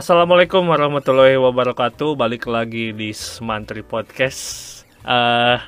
Assalamualaikum 0.00 0.64
warahmatullahi 0.64 1.36
wabarakatuh. 1.36 2.16
Balik 2.16 2.48
lagi 2.48 2.96
di 2.96 3.12
Semantri 3.12 3.84
Podcast. 3.84 4.80
Uh, 5.04 5.60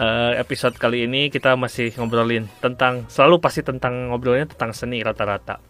uh, 0.00 0.32
episode 0.40 0.72
kali 0.80 1.04
ini 1.04 1.28
kita 1.28 1.52
masih 1.52 1.92
ngobrolin 2.00 2.48
tentang 2.64 3.04
selalu 3.12 3.44
pasti 3.44 3.60
tentang 3.60 4.08
ngobrolnya 4.08 4.48
tentang 4.48 4.72
seni 4.72 5.04
rata-rata. 5.04 5.60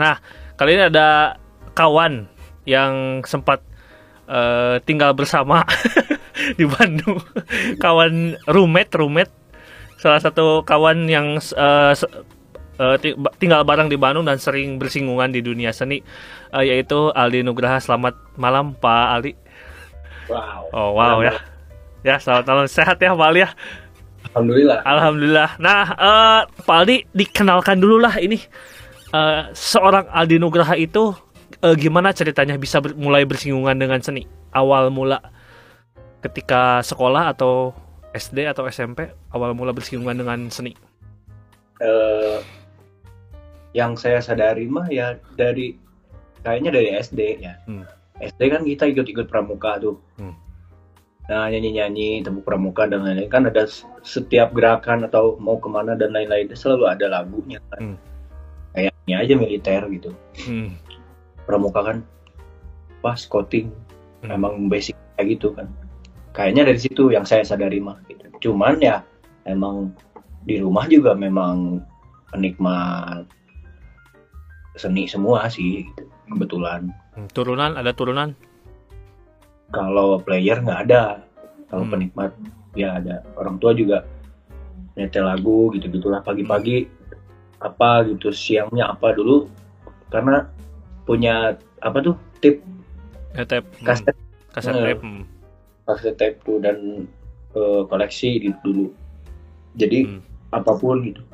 Nah, 0.00 0.16
kali 0.56 0.80
ini 0.80 0.88
ada 0.88 1.36
kawan 1.76 2.32
yang 2.64 3.20
sempat 3.28 3.60
uh, 4.24 4.80
tinggal 4.88 5.12
bersama 5.12 5.68
di 6.56 6.64
Bandung. 6.64 7.20
kawan 7.76 8.40
roommate, 8.48 8.96
roommate 8.96 9.36
salah 10.00 10.24
satu 10.24 10.64
kawan 10.64 11.12
yang 11.12 11.36
uh, 11.60 11.92
uh, 12.80 12.96
tinggal 13.40 13.62
bareng 13.64 13.88
di 13.88 13.96
Bandung 13.96 14.24
dan 14.24 14.40
sering 14.40 14.76
bersinggungan 14.80 15.32
di 15.32 15.40
dunia 15.40 15.72
seni 15.72 16.00
uh, 16.52 16.64
yaitu 16.64 17.12
Aldi 17.12 17.44
Nugraha. 17.44 17.80
Selamat 17.80 18.16
malam 18.36 18.76
Pak 18.76 19.06
Ali. 19.20 19.32
Wow. 20.26 20.60
Oh 20.72 20.90
wow 20.96 21.18
ya. 21.22 21.38
Ya 22.06 22.16
selamat 22.22 22.44
malam 22.46 22.66
sehat 22.70 23.00
ya 23.02 23.16
Pak 23.16 23.28
Ali 23.28 23.44
ya. 23.44 23.50
Alhamdulillah. 24.34 24.78
Alhamdulillah. 24.84 25.50
Nah 25.58 25.84
uh, 25.96 26.40
Pak 26.46 26.76
Aldi 26.84 26.96
dikenalkan 27.12 27.80
dulu 27.80 28.00
lah 28.00 28.16
ini 28.20 28.40
uh, 29.12 29.50
seorang 29.56 30.08
Aldi 30.12 30.36
Nugraha 30.40 30.76
itu 30.76 31.14
uh, 31.62 31.74
gimana 31.76 32.12
ceritanya 32.12 32.58
bisa 32.60 32.82
ber 32.82 32.92
mulai 32.96 33.24
bersinggungan 33.24 33.76
dengan 33.78 34.00
seni 34.02 34.28
awal 34.52 34.88
mula 34.92 35.20
ketika 36.24 36.82
sekolah 36.82 37.30
atau 37.36 37.70
SD 38.16 38.48
atau 38.48 38.64
SMP 38.66 39.12
awal 39.30 39.52
mula 39.52 39.76
bersinggungan 39.76 40.16
dengan 40.16 40.38
seni? 40.48 40.72
Uh, 41.76 42.40
yang 43.76 43.92
saya 44.00 44.24
sadari 44.24 44.64
mah 44.64 44.88
ya 44.88 45.20
dari 45.36 45.76
kayaknya 46.40 46.72
dari 46.72 46.88
SD 46.96 47.20
ya. 47.44 47.60
Hmm. 47.68 47.84
SD 48.16 48.40
kan 48.48 48.64
kita 48.64 48.88
ikut-ikut 48.88 49.28
pramuka 49.28 49.76
tuh. 49.76 50.00
Hmm. 50.16 50.32
Nah 51.28 51.52
nyanyi-nyanyi 51.52 52.24
tepuk 52.24 52.48
pramuka 52.48 52.88
dan 52.88 53.04
lain-lain 53.04 53.28
kan 53.28 53.44
ada 53.44 53.68
setiap 54.00 54.56
gerakan 54.56 55.04
atau 55.04 55.36
mau 55.36 55.60
ke 55.60 55.68
mana 55.68 55.92
dan 55.92 56.16
lain-lain 56.16 56.48
selalu 56.56 56.88
ada 56.88 57.12
lagunya 57.12 57.60
kan. 57.68 57.92
Hmm. 57.92 57.96
Kayaknya 58.72 59.16
aja 59.20 59.34
militer 59.36 59.82
gitu. 59.92 60.10
Hmm. 60.48 60.72
Pramuka 61.44 61.84
kan 61.84 62.00
pas 63.04 63.20
scouting 63.20 63.68
hmm. 64.24 64.32
emang 64.32 64.72
basic 64.72 64.96
kayak 65.20 65.36
gitu 65.36 65.52
kan. 65.52 65.68
Kayaknya 66.32 66.72
dari 66.72 66.80
situ 66.80 67.12
yang 67.12 67.28
saya 67.28 67.44
sadari 67.44 67.84
mah 67.84 68.00
gitu. 68.08 68.24
Cuman 68.48 68.80
ya 68.80 69.04
emang 69.44 69.92
di 70.48 70.64
rumah 70.64 70.88
juga 70.88 71.12
memang 71.12 71.84
penikmat 72.32 73.28
seni 74.76 75.08
semua 75.08 75.48
sih 75.48 75.88
gitu, 75.88 76.04
kebetulan. 76.28 76.92
Hmm, 77.16 77.26
turunan 77.32 77.74
ada 77.74 77.90
turunan? 77.96 78.36
Kalau 79.72 80.20
player 80.20 80.60
nggak 80.60 80.80
ada. 80.86 81.24
Kalau 81.72 81.82
hmm. 81.88 81.92
penikmat 81.92 82.30
ya 82.76 83.00
ada. 83.00 83.24
Orang 83.40 83.58
tua 83.58 83.72
juga 83.72 84.04
nyetel 84.96 85.28
lagu 85.28 85.72
gitu 85.74 85.88
gitulah 85.90 86.20
pagi-pagi 86.22 86.86
apa 87.64 88.04
gitu. 88.06 88.30
Siangnya 88.30 88.92
apa 88.92 89.16
dulu. 89.16 89.48
Karena 90.12 90.46
punya 91.08 91.56
apa 91.82 91.98
tuh 92.04 92.14
tip? 92.44 92.62
Ya, 93.34 93.48
tip. 93.48 93.64
Kaset 93.82 94.12
hmm. 94.12 94.52
kaset. 94.54 94.72
Tape 94.76 95.02
hmm. 95.02 95.24
kaset 95.88 96.14
tape 96.20 96.38
tuh 96.44 96.60
dan 96.60 97.08
uh, 97.56 97.82
koleksi 97.88 98.38
gitu 98.44 98.56
dulu. 98.62 98.86
Jadi 99.80 100.04
hmm. 100.04 100.20
apa 100.52 100.76
pun 100.76 101.00
gitu. 101.02 101.24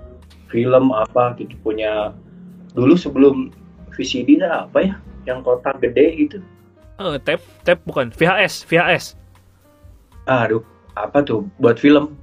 Film 0.48 0.94
apa 0.94 1.36
gitu. 1.36 1.52
Punya 1.60 2.16
dulu 2.72 2.94
sebelum 2.96 3.52
VCD 3.92 4.40
lah 4.40 4.68
apa 4.68 4.78
ya 4.82 4.94
yang 5.28 5.44
kotak 5.44 5.78
gede 5.78 6.06
gitu. 6.16 6.38
Uh, 7.00 7.16
tape 7.20 7.42
tape 7.64 7.82
bukan 7.88 8.12
VHS 8.12 8.64
VHS 8.68 9.16
aduh 10.28 10.62
apa 10.94 11.24
tuh 11.24 11.48
buat 11.58 11.80
film? 11.80 12.14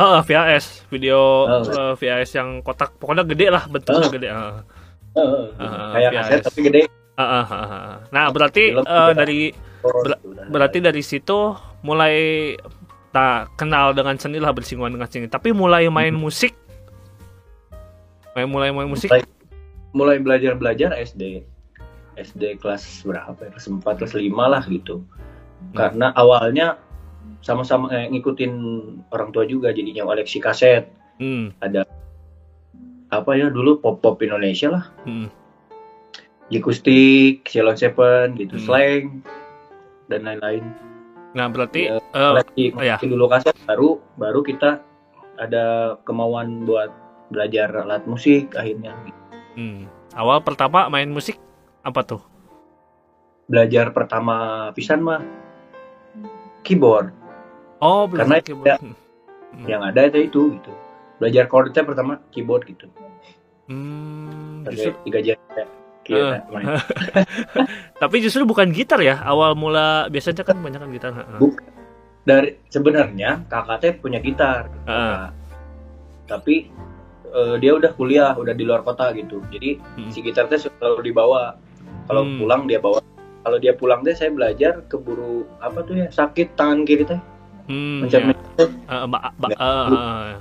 Uh, 0.00 0.24
VHS 0.24 0.88
video 0.88 1.44
uh, 1.44 1.60
uh, 1.66 1.92
VHS 1.96 2.40
yang 2.40 2.64
kotak 2.64 2.96
pokoknya 2.96 3.24
gede 3.26 3.46
lah 3.52 3.64
bentuknya 3.68 4.06
uh, 4.06 4.12
gede 4.12 4.28
uh. 4.32 4.56
Uh, 5.10 5.20
uh, 5.58 5.90
kayak 5.98 6.10
kaset 6.14 6.40
tapi 6.46 6.60
gede. 6.62 6.82
Uh, 7.18 7.22
uh, 7.22 7.44
uh, 7.44 7.64
uh. 7.68 7.94
nah 8.08 8.32
berarti 8.32 8.72
uh, 8.72 9.12
dari 9.12 9.52
ber 9.80 10.16
berarti 10.48 10.78
dari 10.80 11.02
situ 11.04 11.52
mulai 11.84 12.54
tak 13.10 13.50
kenal 13.58 13.90
dengan 13.90 14.14
seni 14.16 14.38
lah 14.38 14.54
bersinggungan 14.54 14.94
dengan 14.94 15.08
seni. 15.10 15.26
Tapi 15.26 15.50
mulai 15.50 15.90
main 15.90 16.14
hmm. 16.14 16.22
musik. 16.22 16.54
Main 18.38 18.46
mulai 18.46 18.70
main 18.70 18.86
musik. 18.86 19.10
Mulai 19.10 19.26
mulai 19.92 20.22
belajar 20.22 20.54
belajar 20.54 20.94
SD 20.94 21.42
SD 22.18 22.60
kelas 22.60 23.02
berapa 23.02 23.38
ya 23.38 23.50
kelas 23.54 23.66
4 23.70 23.82
kelas 23.82 24.14
5 24.14 24.30
lah 24.36 24.62
gitu 24.68 25.02
hmm. 25.02 25.74
karena 25.74 26.12
awalnya 26.14 26.78
sama-sama 27.40 27.88
eh, 27.94 28.08
ngikutin 28.12 28.52
orang 29.10 29.32
tua 29.32 29.48
juga 29.48 29.72
jadinya 29.72 30.04
koleksi 30.04 30.38
kaset 30.38 30.92
hmm. 31.18 31.56
ada 31.64 31.88
apa 33.10 33.30
ya 33.34 33.50
dulu 33.50 33.80
pop 33.82 33.98
pop 34.04 34.20
Indonesia 34.22 34.70
lah 34.70 34.84
hmm. 35.08 35.28
Jikustik, 36.50 37.46
Ceylon 37.46 37.78
Seven 37.78 38.34
gitu 38.34 38.58
hmm. 38.58 38.64
slang 38.66 39.04
dan 40.10 40.26
lain-lain 40.26 40.64
nah 41.30 41.46
berarti 41.46 41.94
ya, 41.94 42.02
uh, 42.10 42.42
ya. 42.82 42.98
dulu 42.98 43.30
kaset 43.30 43.54
baru 43.70 44.02
baru 44.18 44.42
kita 44.42 44.82
ada 45.38 45.96
kemauan 46.02 46.66
buat 46.66 46.90
belajar 47.30 47.70
alat 47.86 48.02
musik 48.10 48.50
akhirnya 48.58 48.92
gitu 49.06 49.19
Hmm. 49.54 49.86
Awal 50.14 50.42
pertama 50.42 50.90
main 50.90 51.10
musik 51.10 51.38
apa 51.82 52.02
tuh? 52.02 52.22
Belajar 53.50 53.90
pertama 53.90 54.68
pisan 54.74 55.02
mah 55.02 55.22
keyboard. 56.62 57.14
Oh, 57.82 58.06
karena 58.06 58.42
keyboard. 58.42 58.66
Ya, 58.66 58.76
hmm. 58.78 59.66
yang 59.66 59.82
ada 59.82 60.06
itu 60.06 60.30
itu 60.30 60.40
gitu. 60.58 60.72
Belajar 61.18 61.50
chordnya 61.50 61.82
pertama 61.82 62.12
keyboard 62.30 62.64
gitu. 62.68 62.86
Hmm, 63.70 64.66
justru 64.66 64.94
tiga 65.06 65.20
jari 65.22 65.38
ya. 65.54 65.66
uh. 66.10 66.42
Tapi 68.02 68.16
justru 68.18 68.42
bukan 68.42 68.74
gitar 68.74 68.98
ya. 68.98 69.22
Awal 69.22 69.54
mula 69.54 70.10
biasanya 70.10 70.42
kan 70.42 70.58
banyak 70.58 70.80
kan 70.82 70.90
gitar. 70.90 71.12
Buk 71.38 71.62
dari 72.26 72.58
sebenarnya 72.68 73.46
kakak 73.46 74.02
punya 74.02 74.18
gitar. 74.18 74.68
Uh. 74.90 75.30
Tapi 76.26 76.70
uh, 77.34 77.56
dia 77.58 77.74
udah 77.74 77.92
kuliah 77.94 78.32
udah 78.36 78.54
di 78.54 78.64
luar 78.66 78.82
kota 78.82 79.10
gitu 79.14 79.42
jadi 79.50 79.78
hmm. 79.78 80.10
si 80.10 80.20
gitar 80.22 80.46
teh 80.46 80.58
selalu 80.58 81.10
dibawa 81.10 81.56
kalau 82.10 82.26
hmm. 82.26 82.38
pulang 82.42 82.62
dia 82.66 82.78
bawa 82.82 82.98
kalau 83.46 83.58
dia 83.58 83.72
pulang 83.72 84.04
teh 84.04 84.12
saya 84.12 84.30
belajar 84.34 84.84
keburu 84.90 85.46
apa 85.62 85.80
tuh 85.86 86.04
ya 86.04 86.06
sakit 86.12 86.58
tangan 86.58 86.84
kiri 86.84 87.04
teh 87.06 87.20
hmm, 87.70 88.06
mencet 88.06 88.22
ya. 88.26 88.34
uh, 88.90 89.06
uh, 89.56 90.36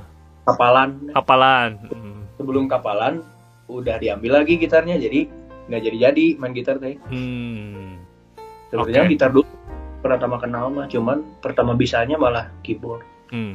kapalan 0.49 0.89
kapalan 1.13 1.69
hmm. 1.89 2.19
sebelum 2.35 2.66
kapalan 2.66 3.22
udah 3.69 4.01
diambil 4.01 4.41
lagi 4.41 4.57
gitarnya 4.57 4.97
jadi 4.97 5.29
nggak 5.69 5.81
jadi 5.85 5.97
jadi 6.09 6.25
main 6.41 6.53
gitar 6.57 6.81
teh 6.81 6.97
hmm. 7.13 8.01
sebenarnya 8.73 9.03
okay. 9.05 9.13
gitar 9.13 9.29
dulu 9.29 9.45
pertama 10.01 10.41
kenal 10.41 10.73
mah 10.73 10.89
cuman 10.89 11.22
pertama 11.44 11.78
bisanya 11.78 12.17
malah 12.17 12.49
keyboard 12.66 13.05
hmm. 13.29 13.53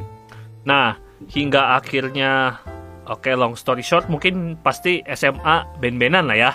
nah 0.63 0.95
hingga 1.27 1.75
akhirnya 1.83 2.63
Oke, 3.05 3.29
okay, 3.29 3.35
long 3.37 3.53
story 3.53 3.85
short, 3.85 4.09
mungkin 4.09 4.57
pasti 4.65 5.05
SMA 5.13 5.77
ben-benan 5.77 6.25
lah 6.25 6.37
ya. 6.41 6.53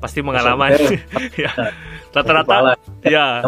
Pasti 0.00 0.24
pengalaman. 0.24 0.72
ya. 1.44 1.52
Rata-rata 2.16 2.76
ya. 3.04 3.44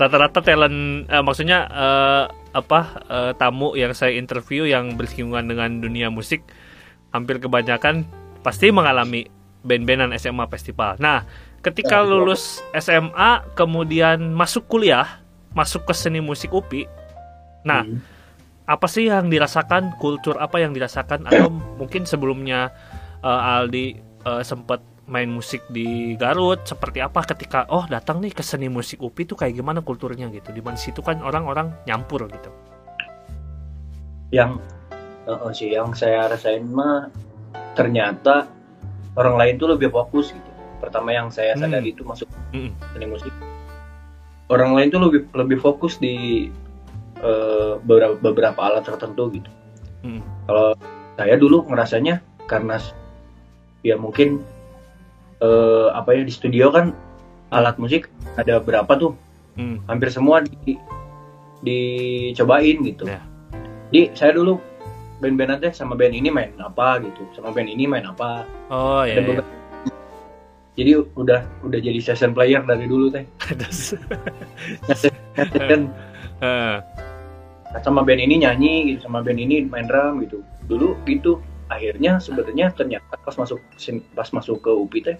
Rata-rata 0.00 0.40
talent 0.40 1.04
uh, 1.12 1.20
maksudnya 1.20 1.68
uh, 1.68 2.24
apa 2.56 2.80
uh, 3.08 3.30
tamu 3.36 3.76
yang 3.76 3.92
saya 3.92 4.16
interview 4.16 4.64
yang 4.64 4.96
bersinggungan 4.96 5.44
dengan 5.48 5.70
dunia 5.84 6.08
musik 6.08 6.40
hampir 7.12 7.36
kebanyakan 7.36 8.08
pasti 8.40 8.72
mengalami 8.72 9.28
band-bandan 9.60 10.16
SMA 10.16 10.48
festival. 10.48 10.96
Nah, 11.04 11.28
ketika 11.60 12.00
ya, 12.00 12.08
lulus 12.08 12.64
SMA 12.72 13.44
kemudian 13.52 14.32
masuk 14.32 14.64
kuliah, 14.72 15.20
masuk 15.52 15.84
ke 15.84 15.92
seni 15.92 16.24
musik 16.24 16.48
UPI. 16.48 16.88
Nah, 17.68 17.84
hmm 17.84 18.21
apa 18.66 18.86
sih 18.86 19.10
yang 19.10 19.26
dirasakan? 19.26 19.98
Kultur 19.98 20.38
apa 20.38 20.62
yang 20.62 20.70
dirasakan? 20.74 21.26
Atau 21.26 21.50
mungkin 21.80 22.06
sebelumnya 22.06 22.70
uh, 23.22 23.58
Aldi 23.58 23.98
uh, 24.22 24.42
sempat 24.46 24.82
main 25.10 25.26
musik 25.26 25.66
di 25.68 26.14
Garut 26.14 26.62
seperti 26.62 27.02
apa 27.02 27.26
ketika 27.26 27.66
oh 27.68 27.84
datang 27.90 28.22
nih 28.22 28.30
ke 28.30 28.40
seni 28.40 28.70
musik 28.70 29.02
UPI 29.02 29.22
itu 29.26 29.34
kayak 29.34 29.54
gimana 29.58 29.82
kulturnya? 29.82 30.30
Gitu. 30.30 30.54
Di 30.54 30.62
mana 30.62 30.78
situ 30.78 31.02
kan 31.02 31.18
orang-orang 31.20 31.74
nyampur 31.84 32.30
gitu. 32.30 32.50
Yang 34.30 34.62
uh, 35.26 35.50
sih 35.52 35.74
yang 35.74 35.92
saya 35.92 36.30
rasain 36.30 36.64
mah 36.70 37.10
ternyata 37.74 38.46
orang 39.18 39.36
lain 39.36 39.54
tuh 39.58 39.74
lebih 39.74 39.90
fokus 39.90 40.30
gitu. 40.30 40.50
Pertama 40.78 41.14
yang 41.14 41.30
saya 41.30 41.54
sadari 41.54 41.90
hmm. 41.90 41.94
itu 41.98 42.02
masuk 42.06 42.28
hmm. 42.54 42.70
seni 42.94 43.06
musik. 43.10 43.34
Orang 44.50 44.76
lain 44.76 44.90
tuh 44.92 45.00
lebih 45.02 45.20
lebih 45.34 45.58
fokus 45.62 45.96
di 45.96 46.48
uh, 47.22 47.78
beberapa 47.82 48.18
beberapa 48.20 48.60
alat 48.60 48.84
tertentu 48.84 49.30
gitu. 49.32 49.50
Hmm. 50.02 50.22
Kalau 50.46 50.74
saya 51.16 51.34
dulu 51.38 51.64
ngerasanya 51.70 52.20
karena 52.50 52.76
ya 53.86 53.98
mungkin 53.98 54.42
uh, 55.42 55.90
apa 55.94 56.14
ya 56.14 56.22
di 56.22 56.32
studio 56.32 56.70
kan 56.70 56.94
alat 57.52 57.76
musik 57.76 58.08
ada 58.38 58.62
berapa 58.62 58.88
tuh 58.96 59.12
hmm. 59.58 59.84
hampir 59.90 60.08
semua 60.08 60.40
di, 60.46 60.78
dicobain 61.62 62.80
gitu 62.86 63.04
yeah. 63.06 63.22
di 63.92 64.08
saya 64.16 64.32
dulu 64.38 64.58
band-band 65.22 65.58
nanti 65.58 65.70
sama 65.70 65.94
band 65.94 66.16
ini 66.16 66.30
main 66.32 66.50
apa 66.58 66.98
gitu 67.02 67.22
sama 67.36 67.54
band 67.54 67.70
ini 67.70 67.86
main 67.86 68.02
apa 68.08 68.42
oh 68.72 69.06
iya, 69.06 69.22
iya. 69.22 69.44
jadi 70.74 70.90
udah 71.14 71.40
udah 71.62 71.78
jadi 71.78 71.98
session 72.02 72.34
player 72.34 72.64
dari 72.66 72.90
dulu 72.90 73.12
teh 73.12 73.22
kan 75.70 75.82
sama 77.80 78.04
band 78.04 78.20
ini 78.20 78.44
nyanyi 78.44 78.92
gitu 78.92 79.08
sama 79.08 79.24
band 79.24 79.40
ini 79.40 79.64
main 79.64 79.88
drum 79.88 80.20
gitu 80.20 80.44
dulu 80.68 80.92
gitu 81.08 81.40
akhirnya 81.72 82.20
sebetulnya 82.20 82.68
ternyata 82.76 83.16
pas 83.24 83.32
masuk 83.40 83.56
pas 84.12 84.28
masuk 84.28 84.60
ke 84.60 84.68
UPI 84.68 85.00
teh 85.00 85.16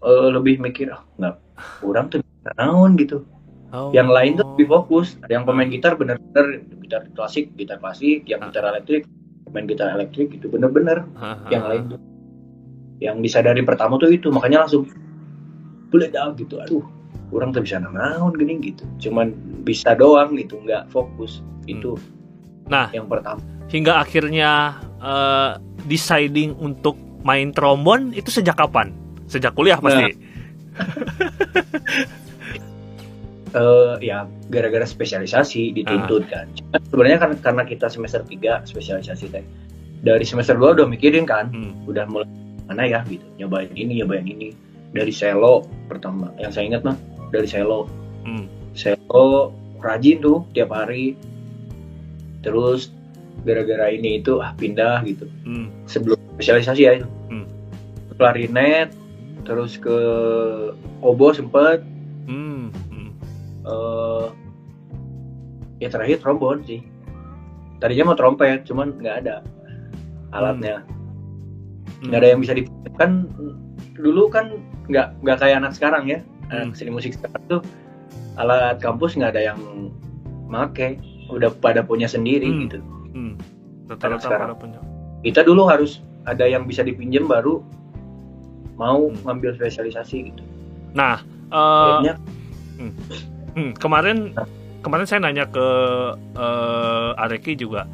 uh, 0.00 0.32
lebih 0.32 0.56
mikir 0.56 0.88
ah 0.88 1.04
nggak 1.20 1.36
kurang 1.84 2.08
tuh 2.08 2.24
naon 2.56 2.96
gitu 2.96 3.20
Oh. 3.74 3.90
Yang 3.90 4.08
lain 4.14 4.32
tuh 4.38 4.46
lebih 4.54 4.68
fokus. 4.70 5.18
Ada 5.26 5.42
yang 5.42 5.44
pemain 5.44 5.66
gitar 5.66 5.98
bener-bener 5.98 6.62
gitar 6.86 7.02
klasik, 7.18 7.50
gitar 7.58 7.82
klasik, 7.82 8.22
yang 8.30 8.46
gitar 8.46 8.62
elektrik, 8.70 9.02
main 9.50 9.66
gitar 9.66 9.90
elektrik 9.90 10.30
itu 10.30 10.46
bener-bener. 10.46 11.02
Yang 11.50 11.64
lain 11.66 11.82
tuh. 11.90 12.00
Yang 13.02 13.16
disadari 13.26 13.62
pertama 13.66 13.98
tuh 13.98 14.08
itu, 14.14 14.30
makanya 14.30 14.64
langsung 14.64 14.86
boleh 15.90 16.08
dah 16.08 16.30
gitu. 16.38 16.62
Aduh, 16.62 16.86
kurang 17.30 17.50
tuh 17.50 17.62
bisa 17.62 17.82
naon 17.82 18.32
gini 18.36 18.58
gitu. 18.62 18.84
Cuman 19.08 19.34
bisa 19.66 19.94
doang 19.98 20.34
gitu, 20.38 20.58
nggak 20.62 20.90
fokus. 20.90 21.42
Itu. 21.66 21.98
Hmm. 21.98 22.70
Nah, 22.70 22.86
yang 22.94 23.06
pertama. 23.06 23.42
Hingga 23.66 23.98
akhirnya 23.98 24.78
uh, 25.02 25.58
deciding 25.90 26.54
untuk 26.58 26.94
main 27.26 27.50
trombon 27.50 28.14
itu 28.14 28.30
sejak 28.30 28.58
kapan? 28.58 28.94
Sejak 29.26 29.54
kuliah 29.58 29.78
pasti. 29.82 30.14
Nah. 30.14 30.14
uh, 33.58 33.94
ya 34.08 34.30
gara-gara 34.50 34.86
spesialisasi 34.86 35.74
dituntut 35.74 36.22
uh. 36.30 36.30
kan. 36.30 36.46
sebenarnya 36.90 37.18
kan 37.18 37.30
karena 37.42 37.62
kita 37.66 37.90
semester 37.90 38.22
3 38.22 38.70
spesialisasi 38.70 39.26
teh. 39.34 39.44
Dari 40.06 40.22
semester 40.22 40.54
2 40.54 40.78
udah 40.78 40.86
mikirin 40.86 41.26
kan, 41.26 41.50
hmm. 41.50 41.90
udah 41.90 42.06
mulai 42.06 42.30
mana 42.66 42.86
ya 42.86 43.00
gitu, 43.06 43.26
nyobain 43.38 43.70
ini, 43.74 44.02
nyobain 44.02 44.26
ini. 44.26 44.54
Dari 44.94 45.10
selo 45.10 45.66
pertama, 45.90 46.30
yang 46.38 46.54
saya 46.54 46.70
ingat 46.70 46.86
mah 46.86 46.96
dari 47.30 47.48
selo. 47.48 47.90
Hmm. 48.26 48.46
Selo 48.76 49.54
rajin 49.80 50.22
tuh 50.22 50.44
tiap 50.52 50.74
hari. 50.74 51.18
Terus 52.44 52.94
gara-gara 53.42 53.90
ini 53.90 54.22
itu 54.22 54.38
ah 54.42 54.54
pindah 54.54 55.02
gitu. 55.06 55.26
Hmm. 55.46 55.70
Sebelum 55.86 56.18
spesialisasi 56.38 56.82
ya 56.82 56.92
itu. 57.02 57.08
Hmm. 57.30 57.46
Klarinet, 58.16 58.96
terus 59.44 59.76
ke 59.76 59.98
obo 61.04 61.30
sempet 61.36 61.84
uh, 63.66 64.30
ya 65.82 65.90
terakhir 65.90 66.22
trombon 66.22 66.62
sih 66.64 66.80
tadinya 67.82 68.14
mau 68.14 68.16
trompet 68.16 68.64
cuman 68.64 68.96
nggak 68.96 69.16
ada 69.26 69.44
alatnya 70.32 70.86
hmm. 72.00 72.08
nggak 72.08 72.16
hmm. 72.16 72.22
ada 72.24 72.28
yang 72.32 72.40
bisa 72.40 72.52
kan 72.96 73.28
dulu 73.98 74.32
kan 74.32 74.56
nggak 74.88 75.12
nggak 75.20 75.36
kayak 75.42 75.60
anak 75.60 75.72
sekarang 75.76 76.08
ya 76.08 76.22
hmm. 76.48 76.72
anak 76.72 76.74
seni 76.78 76.90
musik 76.92 77.14
sekarang 77.16 77.42
tuh 77.48 77.60
alat 78.36 78.78
kampus 78.78 79.16
nggak 79.16 79.36
ada 79.36 79.52
yang 79.54 79.60
make 80.46 81.00
udah 81.32 81.50
pada 81.58 81.82
punya 81.82 82.06
sendiri 82.06 82.46
hmm. 82.46 82.60
gitu 82.68 82.78
hmm. 83.14 83.34
sekarang 84.20 84.56
punya. 84.58 84.78
kita 85.26 85.42
dulu 85.42 85.66
harus 85.66 86.02
ada 86.26 86.46
yang 86.46 86.66
bisa 86.66 86.82
dipinjam 86.86 87.26
baru 87.26 87.62
mau 88.78 89.08
hmm. 89.08 89.24
ngambil 89.24 89.56
spesialisasi 89.56 90.32
gitu 90.32 90.42
nah 90.94 91.20
uh, 91.50 92.02
Akhirnya, 92.02 92.14
hmm 92.76 93.34
Hmm, 93.56 93.72
kemarin 93.72 94.36
kemarin 94.84 95.08
saya 95.08 95.24
nanya 95.24 95.48
ke 95.48 95.66
uh, 96.36 97.22
Areki 97.24 97.56
juga. 97.56 97.88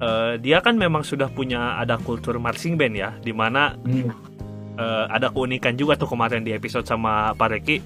Uh, 0.00 0.40
dia 0.40 0.64
kan 0.64 0.80
memang 0.80 1.04
sudah 1.04 1.28
punya 1.28 1.76
ada 1.76 2.00
kultur 2.00 2.40
marching 2.40 2.80
band 2.80 2.96
ya, 2.96 3.12
di 3.20 3.36
mana 3.36 3.76
hmm. 3.84 4.08
Uh, 4.78 5.10
ada 5.10 5.28
keunikan 5.34 5.74
juga 5.74 5.98
tuh 5.98 6.08
kemarin 6.08 6.46
di 6.46 6.54
episode 6.54 6.86
sama 6.86 7.34
Pak 7.34 7.48
Reki 7.58 7.76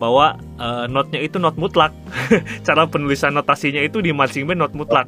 bahwa 0.00 0.38
uh, 0.56 0.88
notnya 0.88 1.20
itu 1.20 1.36
not 1.36 1.54
mutlak. 1.60 1.92
Cara 2.66 2.88
penulisan 2.88 3.36
notasinya 3.36 3.82
itu 3.84 4.00
di 4.00 4.10
marching 4.10 4.48
band 4.48 4.64
not 4.64 4.72
mutlak. 4.72 5.06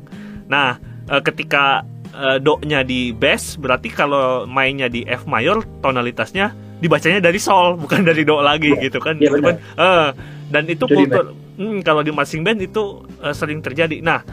Nah, 0.50 0.76
uh, 1.08 1.22
ketika 1.22 1.86
uh, 2.14 2.36
do-nya 2.42 2.82
di 2.82 3.14
bass 3.14 3.56
berarti 3.56 3.88
kalau 3.90 4.44
mainnya 4.44 4.90
di 4.90 5.06
F 5.06 5.24
mayor 5.24 5.62
tonalitasnya 5.80 6.52
dibacanya 6.80 7.20
dari 7.22 7.38
sol 7.38 7.76
bukan 7.82 8.02
dari 8.04 8.26
do 8.26 8.42
lagi 8.42 8.74
ya, 8.76 8.90
gitu 8.90 8.98
kan. 9.00 9.16
Ya, 9.16 9.30
gitu 9.30 9.40
kan 9.40 9.56
uh, 9.78 10.08
dan 10.50 10.66
itu, 10.66 10.84
itu 10.84 10.94
kultur 10.94 11.32
hmm, 11.56 11.86
kalau 11.86 12.02
di 12.02 12.10
marching 12.10 12.42
band 12.42 12.58
itu 12.60 13.06
uh, 13.22 13.34
sering 13.34 13.62
terjadi. 13.62 14.02
Nah 14.02 14.26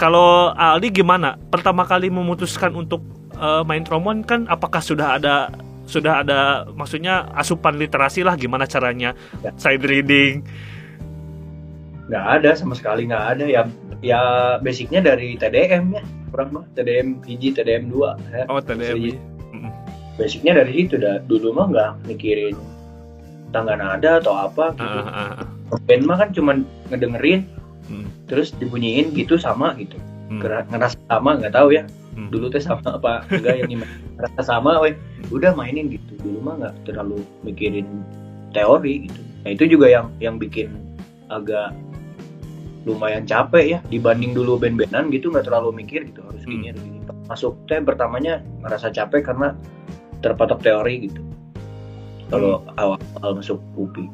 kalau 0.00 0.50
Aldi 0.56 0.90
gimana? 0.90 1.36
Pertama 1.36 1.84
kali 1.84 2.08
memutuskan 2.08 2.72
untuk 2.72 3.04
uh, 3.36 3.62
main 3.62 3.84
trombon 3.84 4.24
kan 4.24 4.48
apakah 4.48 4.80
sudah 4.80 5.20
ada 5.20 5.52
sudah 5.90 6.22
ada 6.22 6.70
maksudnya 6.70 7.26
asupan 7.34 7.74
literasi 7.74 8.22
lah 8.22 8.38
gimana 8.38 8.70
caranya 8.70 9.10
ya. 9.42 9.50
side 9.58 9.82
reading 9.82 10.46
nggak 12.06 12.26
ada 12.38 12.50
sama 12.54 12.78
sekali 12.78 13.10
nggak 13.10 13.24
ada 13.34 13.44
ya 13.50 13.62
ya 14.00 14.20
basicnya 14.62 15.02
dari 15.02 15.34
TDM 15.34 15.98
ya 15.98 16.02
kurang 16.30 16.54
mah 16.54 16.64
TDM 16.78 17.18
hiji 17.26 17.50
TDM 17.50 17.90
2 17.90 17.98
ya. 18.30 18.42
oh 18.46 18.62
TDM 18.62 19.18
basicnya 20.20 20.52
dari 20.60 20.72
situ 20.76 21.00
dah 21.00 21.16
dulu 21.24 21.56
mah 21.56 21.66
nggak 21.72 21.90
mikirin 22.12 22.52
tangga 23.56 23.74
nada 23.80 24.20
atau 24.20 24.36
apa 24.36 24.76
gitu 24.76 24.98
uh, 25.00 25.08
uh, 25.08 25.32
uh. 25.72 25.80
band 25.88 26.04
mah 26.04 26.16
kan 26.20 26.28
cuman 26.36 26.56
ngedengerin 26.92 27.48
hmm. 27.88 28.06
terus 28.28 28.52
dibunyiin 28.60 29.16
gitu 29.16 29.40
sama 29.40 29.72
gitu 29.80 29.96
hmm. 30.28 30.44
ngerasa 30.44 31.00
sama 31.08 31.40
nggak 31.40 31.56
tahu 31.56 31.72
ya 31.72 31.88
hmm. 32.20 32.28
dulu 32.28 32.52
teh 32.52 32.60
sama 32.60 33.00
apa 33.00 33.24
enggak 33.32 33.64
yang 33.64 33.80
ngerasa 34.20 34.40
sama 34.44 34.76
weh 34.84 34.94
udah 35.32 35.56
mainin 35.56 35.88
gitu 35.88 36.12
dulu 36.20 36.38
mah 36.44 36.54
nggak 36.60 36.74
terlalu 36.84 37.24
mikirin 37.40 37.88
teori 38.52 39.08
gitu 39.08 39.20
nah 39.40 39.50
itu 39.56 39.64
juga 39.64 39.86
yang 39.88 40.06
yang 40.20 40.36
bikin 40.36 40.68
agak 41.32 41.72
lumayan 42.84 43.24
capek 43.24 43.76
ya 43.76 43.78
dibanding 43.88 44.32
dulu 44.32 44.56
band-bandan 44.56 45.08
gitu 45.12 45.32
nggak 45.32 45.48
terlalu 45.48 45.84
mikir 45.84 46.04
gitu 46.04 46.20
harus 46.24 46.44
gini 46.44 46.72
hmm. 46.72 47.08
masuk 47.28 47.56
teh 47.68 47.80
pertamanya 47.80 48.44
ngerasa 48.64 48.92
capek 48.92 49.32
karena 49.32 49.56
terpatok 50.20 50.60
teori 50.60 51.08
gitu 51.08 51.20
kalau 52.30 52.62
hmm. 52.62 52.80
awal, 52.80 52.98
awal 53.20 53.32
masuk 53.36 53.58
UPI 53.76 54.06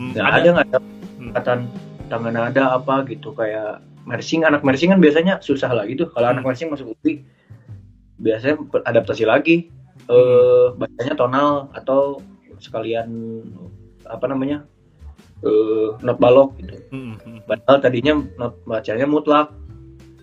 hmm, 0.00 0.12
nggak 0.12 0.26
ada 0.28 0.48
nggak 0.52 0.66
ada 0.72 0.78
pendekatan 0.80 1.58
hmm. 1.68 2.08
tangan 2.08 2.36
ada 2.36 2.62
apa 2.76 2.94
gitu 3.08 3.28
kayak 3.32 3.80
mersing 4.06 4.46
anak 4.46 4.62
mersing 4.62 4.94
kan 4.94 5.02
biasanya 5.02 5.42
susah 5.42 5.74
lah 5.74 5.84
gitu 5.90 6.06
kalau 6.14 6.30
hmm. 6.30 6.34
anak 6.38 6.44
mersing 6.46 6.70
masuk 6.70 6.94
UPI 6.94 7.26
biasanya 8.22 8.62
adaptasi 8.86 9.26
lagi 9.26 9.68
hmm. 10.06 10.14
eh 10.14 10.66
bacanya 10.78 11.14
tonal 11.18 11.68
atau 11.74 12.22
sekalian 12.62 13.42
apa 14.06 14.24
namanya 14.30 14.62
eh 15.42 15.90
not 16.00 16.22
balok 16.22 16.54
gitu 16.62 16.78
hmm. 16.94 17.14
hmm. 17.18 17.38
padahal 17.50 17.82
tadinya 17.82 18.14
not 18.38 18.54
bacanya 18.64 19.04
mutlak 19.04 19.50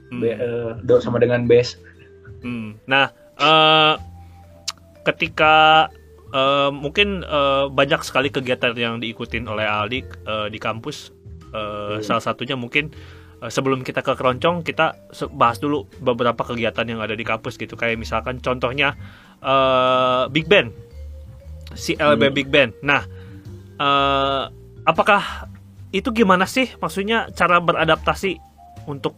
hmm. 0.09 0.21
Be, 0.23 0.31
eh, 0.33 0.71
do 0.87 1.03
sama 1.03 1.19
dengan 1.19 1.43
hmm. 1.45 2.79
nah 2.87 3.11
uh, 3.37 3.99
ketika 5.03 5.87
uh, 6.33 6.71
mungkin 6.73 7.21
uh, 7.27 7.69
banyak 7.69 8.01
sekali 8.01 8.31
kegiatan 8.33 8.73
yang 8.75 8.97
diikutin 8.99 9.45
oleh 9.45 9.63
Aldi 9.63 9.99
uh, 10.25 10.47
di 10.49 10.57
kampus. 10.57 11.13
Uh, 11.53 11.99
hmm. 11.99 12.01
Salah 12.01 12.23
satunya 12.23 12.57
mungkin 12.57 12.89
sebelum 13.49 13.83
kita 13.83 14.05
ke 14.05 14.13
keroncong 14.15 14.63
kita 14.63 14.95
bahas 15.35 15.57
dulu 15.59 15.87
beberapa 15.99 16.43
kegiatan 16.43 16.85
yang 16.87 16.99
ada 17.03 17.17
di 17.17 17.25
kampus 17.25 17.59
gitu. 17.59 17.75
Kayak 17.75 17.99
misalkan 17.99 18.39
contohnya 18.39 18.95
uh, 19.43 20.29
Big 20.29 20.47
Band, 20.47 20.71
CLB 21.73 22.29
hmm. 22.29 22.35
Big 22.35 22.47
Band. 22.47 22.71
Nah, 22.85 23.03
uh, 23.79 24.47
apakah 24.87 25.49
itu 25.91 26.13
gimana 26.13 26.47
sih? 26.47 26.71
Maksudnya 26.77 27.31
cara 27.33 27.59
beradaptasi 27.59 28.37
untuk 28.87 29.15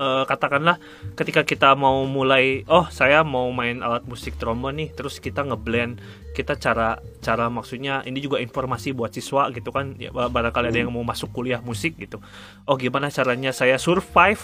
uh, 0.00 0.24
katakanlah 0.24 0.80
ketika 1.14 1.44
kita 1.44 1.76
mau 1.76 2.08
mulai 2.08 2.64
oh 2.66 2.88
saya 2.88 3.20
mau 3.20 3.52
main 3.52 3.84
alat 3.84 4.02
musik 4.08 4.40
trombon 4.40 4.80
nih 4.80 4.88
terus 4.96 5.20
kita 5.20 5.44
ngeblend 5.44 6.00
kita 6.32 6.56
cara 6.56 6.96
cara 7.20 7.52
maksudnya 7.52 8.00
ini 8.08 8.18
juga 8.24 8.40
informasi 8.40 8.96
buat 8.96 9.12
siswa 9.12 9.52
gitu 9.52 9.68
kan 9.70 9.94
ya 10.00 10.08
barangkali 10.10 10.72
ada 10.72 10.78
yang 10.80 10.90
mau 10.90 11.04
masuk 11.04 11.30
kuliah 11.36 11.60
musik 11.60 12.00
gitu. 12.00 12.22
Oh 12.64 12.80
gimana 12.80 13.12
caranya 13.12 13.52
saya 13.52 13.76
survive? 13.76 14.40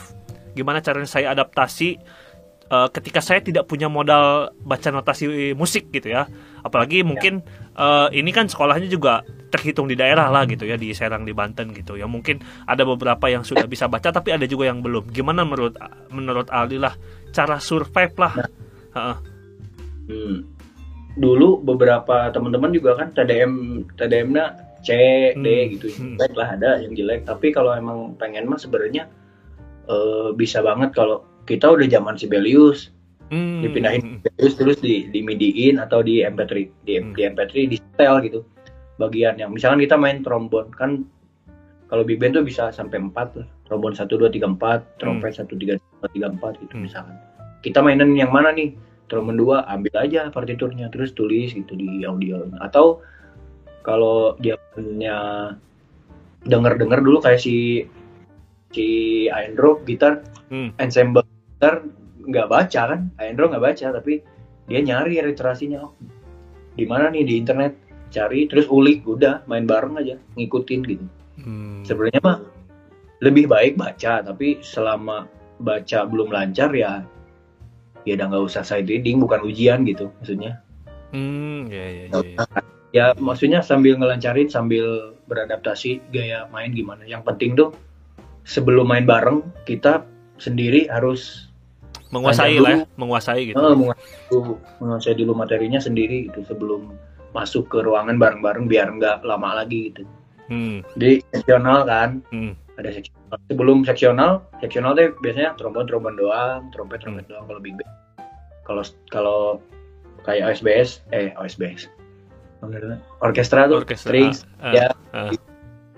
Gimana 0.56 0.80
caranya 0.80 1.08
saya 1.08 1.32
adaptasi 1.32 2.00
uh, 2.70 2.88
ketika 2.90 3.22
saya 3.22 3.42
tidak 3.42 3.66
punya 3.70 3.86
modal 3.86 4.50
baca 4.62 4.88
notasi 4.90 5.54
musik 5.54 5.90
gitu 5.94 6.12
ya 6.12 6.26
apalagi 6.62 7.02
ya. 7.02 7.06
mungkin 7.06 7.42
uh, 7.78 8.10
ini 8.10 8.30
kan 8.34 8.50
sekolahnya 8.50 8.90
juga 8.90 9.22
terhitung 9.50 9.86
di 9.86 9.94
daerah 9.94 10.28
lah 10.28 10.44
gitu 10.44 10.66
ya 10.66 10.74
di 10.74 10.90
Serang 10.90 11.22
di 11.22 11.30
Banten 11.30 11.70
gitu 11.70 11.94
ya 11.94 12.10
mungkin 12.10 12.42
ada 12.66 12.82
beberapa 12.82 13.30
yang 13.30 13.46
sudah 13.46 13.64
bisa 13.70 13.86
baca 13.86 14.10
tapi 14.10 14.34
ada 14.34 14.44
juga 14.44 14.66
yang 14.66 14.82
belum 14.82 15.14
gimana 15.14 15.46
menurut 15.46 15.78
menurut 16.10 16.50
Aldi 16.50 16.78
lah 16.82 16.94
cara 17.30 17.62
survive 17.62 18.14
lah 18.18 18.34
nah. 18.92 19.18
hmm. 20.10 20.36
dulu 21.16 21.62
beberapa 21.62 22.28
teman-teman 22.34 22.74
juga 22.74 22.98
kan 22.98 23.14
TDM 23.14 23.86
TDM-nya 23.94 24.44
C 24.82 24.90
D 25.38 25.46
hmm. 25.46 25.68
gitu 25.78 25.86
hmm. 25.94 26.18
jelek 26.18 26.34
lah 26.34 26.48
ada 26.58 26.70
yang 26.82 26.92
jelek 26.94 27.22
tapi 27.22 27.54
kalau 27.54 27.74
emang 27.74 28.18
pengen 28.18 28.50
mah 28.50 28.58
sebenarnya 28.58 29.06
uh, 29.86 30.34
bisa 30.34 30.60
banget 30.62 30.90
kalau 30.94 31.22
kita 31.46 31.66
udah 31.70 31.86
zaman 31.86 32.18
Sibelius 32.18 32.90
hmm. 33.30 33.62
dipindahin 33.62 34.02
Sibelius 34.20 34.54
terus 34.58 34.78
di 34.82 35.08
di 35.08 35.22
midiin 35.22 35.78
atau 35.78 36.02
di 36.02 36.26
MP3 36.26 36.52
di, 36.84 36.92
hmm. 36.98 37.14
di 37.14 37.20
MP3 37.22 37.52
di 37.70 37.76
setel 37.78 38.14
gitu 38.26 38.40
bagian 38.98 39.38
yang 39.38 39.52
misalkan 39.52 39.80
kita 39.80 39.96
main 39.96 40.20
trombon 40.26 40.68
kan 40.74 41.06
kalau 41.86 42.02
big 42.02 42.18
band 42.18 42.34
tuh 42.34 42.42
bisa 42.42 42.74
sampai 42.74 42.98
empat 42.98 43.38
lah 43.38 43.48
trombon 43.68 43.94
satu 43.94 44.18
dua 44.18 44.32
tiga 44.32 44.50
empat 44.50 44.82
trompet 44.98 45.38
satu 45.38 45.54
tiga 45.54 45.78
tiga 46.12 46.32
empat 46.32 46.58
gitu 46.64 46.74
hmm. 46.74 46.84
misalkan 46.88 47.16
kita 47.60 47.78
mainan 47.84 48.16
yang 48.16 48.32
mana 48.32 48.50
nih 48.50 48.74
trombon 49.06 49.38
dua 49.38 49.62
ambil 49.70 49.94
aja 50.02 50.32
partiturnya 50.32 50.90
terus 50.90 51.14
tulis 51.14 51.54
gitu 51.54 51.76
di 51.78 52.02
audio 52.02 52.42
atau 52.64 52.98
kalau 53.86 54.34
dia 54.42 54.58
punya 54.74 55.54
denger 56.42 56.74
denger 56.78 57.00
dulu 57.06 57.18
kayak 57.22 57.38
si 57.38 57.86
si 58.74 58.86
Aendro 59.30 59.78
gitar 59.86 60.26
hmm. 60.50 60.74
ensemble 60.82 61.22
gitar 61.56 61.82
nggak 62.20 62.48
baca 62.52 62.82
kan? 62.92 63.00
Aendro 63.16 63.48
nggak 63.48 63.64
baca 63.64 63.86
tapi 63.96 64.20
dia 64.68 64.80
nyari 64.84 65.24
literasinya 65.24 65.88
oh, 65.88 65.92
di 66.76 66.84
mana 66.84 67.08
nih? 67.08 67.24
Di 67.24 67.34
internet. 67.40 67.72
Cari 68.12 68.46
terus 68.46 68.68
ulik. 68.68 69.02
Udah 69.08 69.42
main 69.48 69.64
bareng 69.64 69.98
aja. 69.98 70.20
Ngikutin 70.36 70.80
gitu. 70.84 71.06
Hmm. 71.36 71.84
sebenarnya 71.84 72.20
mah 72.24 72.38
lebih 73.20 73.44
baik 73.44 73.76
baca 73.76 74.24
tapi 74.24 74.60
selama 74.64 75.28
baca 75.60 76.08
belum 76.08 76.32
lancar 76.32 76.72
ya 76.72 77.04
ya 78.08 78.12
udah 78.16 78.26
nggak 78.32 78.44
usah 78.48 78.64
side 78.64 78.88
reading 78.88 79.20
bukan 79.20 79.44
ujian 79.44 79.84
gitu 79.84 80.08
maksudnya. 80.20 80.62
Hmm 81.12 81.68
ya 81.68 81.86
ya 81.86 82.04
ya, 82.08 82.18
ya. 82.18 82.44
ya 82.92 83.06
maksudnya 83.20 83.60
sambil 83.60 84.00
ngelancarin 84.00 84.48
sambil 84.48 85.16
beradaptasi 85.28 86.00
gaya 86.10 86.48
main 86.48 86.72
gimana. 86.72 87.04
Yang 87.04 87.22
penting 87.28 87.50
tuh 87.58 87.70
sebelum 88.46 88.88
main 88.88 89.04
bareng 89.04 89.42
kita 89.68 90.06
sendiri 90.40 90.86
harus 90.88 91.45
menguasai 92.14 92.56
lah 92.62 92.72
ya, 92.72 92.78
menguasai 92.94 93.40
gitu 93.50 93.56
uh, 93.58 93.74
menguasai, 93.74 94.06
menguasai 94.78 95.14
dulu 95.18 95.32
materinya 95.34 95.80
sendiri 95.82 96.30
gitu 96.30 96.46
sebelum 96.46 96.94
masuk 97.34 97.68
ke 97.68 97.82
ruangan 97.82 98.16
bareng-bareng 98.16 98.70
biar 98.70 98.88
nggak 98.96 99.26
lama 99.26 99.62
lagi 99.62 99.92
gitu 99.92 100.02
hmm. 100.48 100.86
di 100.94 101.20
seksional 101.34 101.84
kan 101.84 102.22
hmm. 102.30 102.54
ada 102.78 102.90
seksional 102.94 103.36
sebelum 103.50 103.78
seksional 103.82 104.30
seksional 104.62 104.90
tuh 104.94 105.12
biasanya 105.20 105.52
trombon 105.58 105.84
trombon 105.84 106.14
doang 106.14 106.70
trompet 106.70 107.02
trompet 107.02 107.26
hmm. 107.26 107.30
doang 107.34 107.44
kalau 107.50 107.60
big 107.60 107.74
band 107.76 107.92
kalau 108.66 108.82
kalau 109.10 109.40
kayak 110.26 110.54
OSBS 110.54 111.02
eh 111.14 111.30
OSBS 111.38 111.86
orkestra 113.22 113.68
tuh 113.70 113.84
orkestra, 113.84 114.10
strings 114.10 114.48
uh, 114.58 114.72
ya 114.74 114.86
uh. 115.14 115.30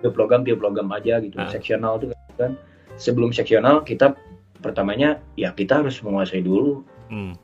tiup 0.05 0.17
logam 0.19 0.45
tiup 0.45 0.61
logam 0.61 0.91
aja 0.93 1.21
gitu 1.23 1.39
uh. 1.39 1.49
seksional 1.49 1.97
tuh 1.97 2.13
kan 2.37 2.59
sebelum 2.99 3.31
seksional 3.31 3.81
kita 3.87 4.13
pertamanya 4.59 5.23
ya 5.39 5.55
kita 5.55 5.83
harus 5.83 5.99
menguasai 6.03 6.43
dulu 6.43 6.83
hmm. 7.11 7.35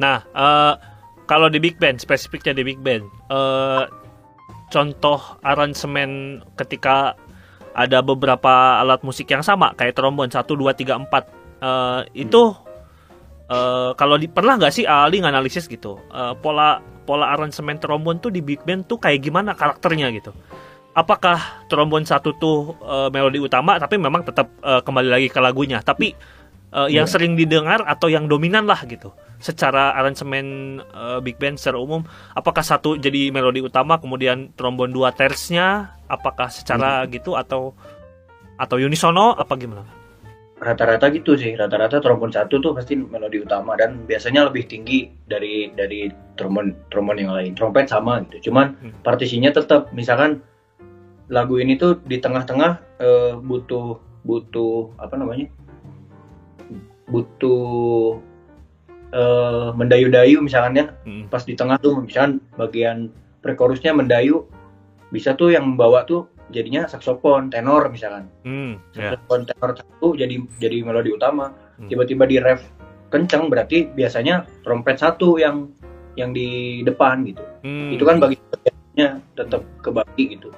nah 0.00 0.24
uh, 0.32 0.74
kalau 1.26 1.50
di 1.50 1.58
big 1.58 1.76
band 1.76 1.98
spesifiknya 1.98 2.56
di 2.56 2.64
big 2.64 2.80
band 2.80 3.04
uh, 3.28 3.86
contoh 4.70 5.20
aransemen 5.46 6.42
ketika 6.58 7.14
ada 7.76 8.00
beberapa 8.00 8.80
alat 8.80 9.04
musik 9.04 9.28
yang 9.28 9.44
sama 9.44 9.76
kayak 9.76 9.94
trombon 9.94 10.32
satu 10.32 10.56
dua 10.56 10.72
tiga 10.72 10.96
empat 10.96 11.28
uh, 11.60 12.02
itu 12.16 12.56
uh, 13.52 13.92
kalau 13.94 14.16
di, 14.16 14.26
pernah 14.26 14.56
nggak 14.56 14.72
sih 14.72 14.84
Ali 14.88 15.20
nganalisis 15.20 15.68
gitu 15.68 16.00
uh, 16.10 16.32
pola 16.40 16.80
pola 17.06 17.36
aransemen 17.36 17.78
trombon 17.78 18.18
tuh 18.18 18.32
di 18.34 18.42
big 18.42 18.64
band 18.66 18.88
tuh 18.90 18.98
kayak 18.98 19.22
gimana 19.22 19.54
karakternya 19.54 20.10
gitu 20.16 20.34
apakah 20.96 21.68
trombon 21.68 22.08
satu 22.08 22.32
tuh 22.40 22.72
uh, 22.80 23.12
melodi 23.12 23.36
utama 23.36 23.76
tapi 23.76 24.00
memang 24.00 24.24
tetap 24.24 24.48
uh, 24.64 24.80
kembali 24.80 25.12
lagi 25.12 25.28
ke 25.28 25.36
lagunya 25.44 25.84
tapi 25.84 26.16
uh, 26.72 26.88
yeah. 26.88 27.04
yang 27.04 27.06
iya. 27.06 27.12
sering 27.12 27.36
didengar 27.36 27.84
atau 27.84 28.08
yang 28.08 28.24
dominan 28.24 28.64
lah 28.64 28.80
gitu 28.88 29.12
secara 29.36 29.92
aransemen 29.92 30.80
uh, 30.96 31.20
big 31.20 31.36
band 31.36 31.60
secara 31.60 31.76
umum 31.76 32.00
apakah 32.32 32.64
satu 32.64 32.96
jadi 32.96 33.28
melodi 33.28 33.60
utama 33.60 34.00
kemudian 34.00 34.56
trombon 34.56 34.88
dua 34.88 35.12
tersnya 35.12 36.00
apakah 36.08 36.48
secara 36.48 37.04
hmm. 37.04 37.12
gitu 37.12 37.36
atau 37.36 37.76
atau 38.56 38.76
unisono 38.80 39.36
apa 39.36 39.52
gimana 39.60 39.84
rata-rata 40.56 41.12
gitu 41.12 41.36
sih 41.36 41.52
rata-rata 41.52 42.00
trombon 42.00 42.32
satu 42.32 42.56
tuh 42.56 42.72
pasti 42.72 42.96
melodi 42.96 43.44
utama 43.44 43.76
dan 43.76 44.08
biasanya 44.08 44.48
lebih 44.48 44.64
tinggi 44.64 45.12
dari 45.28 45.68
dari 45.76 46.08
trombon 46.40 46.88
trombon 46.88 47.20
yang 47.20 47.36
lain 47.36 47.52
trompet 47.52 47.92
sama 47.92 48.24
gitu 48.32 48.48
cuman 48.48 48.72
hmm. 48.80 49.04
partisinya 49.04 49.52
tetap 49.52 49.92
misalkan 49.92 50.40
lagu 51.26 51.58
ini 51.58 51.74
tuh 51.74 51.98
di 52.06 52.22
tengah-tengah 52.22 52.72
uh, 53.02 53.34
butuh 53.42 53.98
butuh 54.26 54.94
apa 54.98 55.14
namanya 55.18 55.50
butuh 57.06 58.18
uh, 59.14 59.70
mendayu-dayu 59.74 60.42
misalnya 60.42 60.94
hmm. 61.06 61.30
pas 61.30 61.42
di 61.46 61.54
tengah 61.54 61.78
tuh 61.78 62.02
misalkan 62.02 62.42
bagian 62.58 63.10
prekorusnya 63.42 63.94
mendayu 63.94 64.46
bisa 65.14 65.38
tuh 65.38 65.54
yang 65.54 65.74
membawa 65.74 66.02
tuh 66.02 66.26
jadinya 66.50 66.86
saksofon 66.86 67.50
tenor 67.50 67.90
misalkan 67.90 68.26
hmm, 68.42 68.78
yeah. 68.94 69.14
saksofon 69.14 69.46
tenor 69.46 69.70
satu 69.78 70.14
jadi 70.18 70.42
jadi 70.58 70.82
melodi 70.82 71.14
utama 71.14 71.54
hmm. 71.78 71.90
tiba-tiba 71.90 72.24
di 72.26 72.36
ref 72.42 72.62
kenceng 73.10 73.46
berarti 73.46 73.86
biasanya 73.94 74.46
trompet 74.66 74.98
satu 74.98 75.38
yang 75.38 75.70
yang 76.18 76.34
di 76.34 76.82
depan 76.82 77.22
gitu 77.22 77.42
hmm. 77.62 77.94
itu 77.94 78.02
kan 78.02 78.18
bagi 78.18 78.38
bagiannya 78.50 79.08
tetap 79.38 79.62
kebagi 79.82 80.38
gitu 80.38 80.50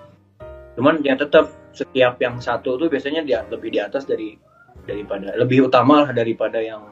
cuman 0.78 1.02
ya 1.02 1.18
tetap 1.18 1.50
setiap 1.74 2.16
yang 2.22 2.38
satu 2.38 2.78
tuh 2.78 2.86
biasanya 2.86 3.26
dia 3.26 3.42
lebih 3.50 3.74
di 3.74 3.82
atas 3.82 4.06
dari 4.06 4.38
daripada 4.86 5.34
lebih 5.34 5.66
utama 5.66 6.06
lah 6.06 6.10
daripada 6.14 6.62
yang 6.62 6.86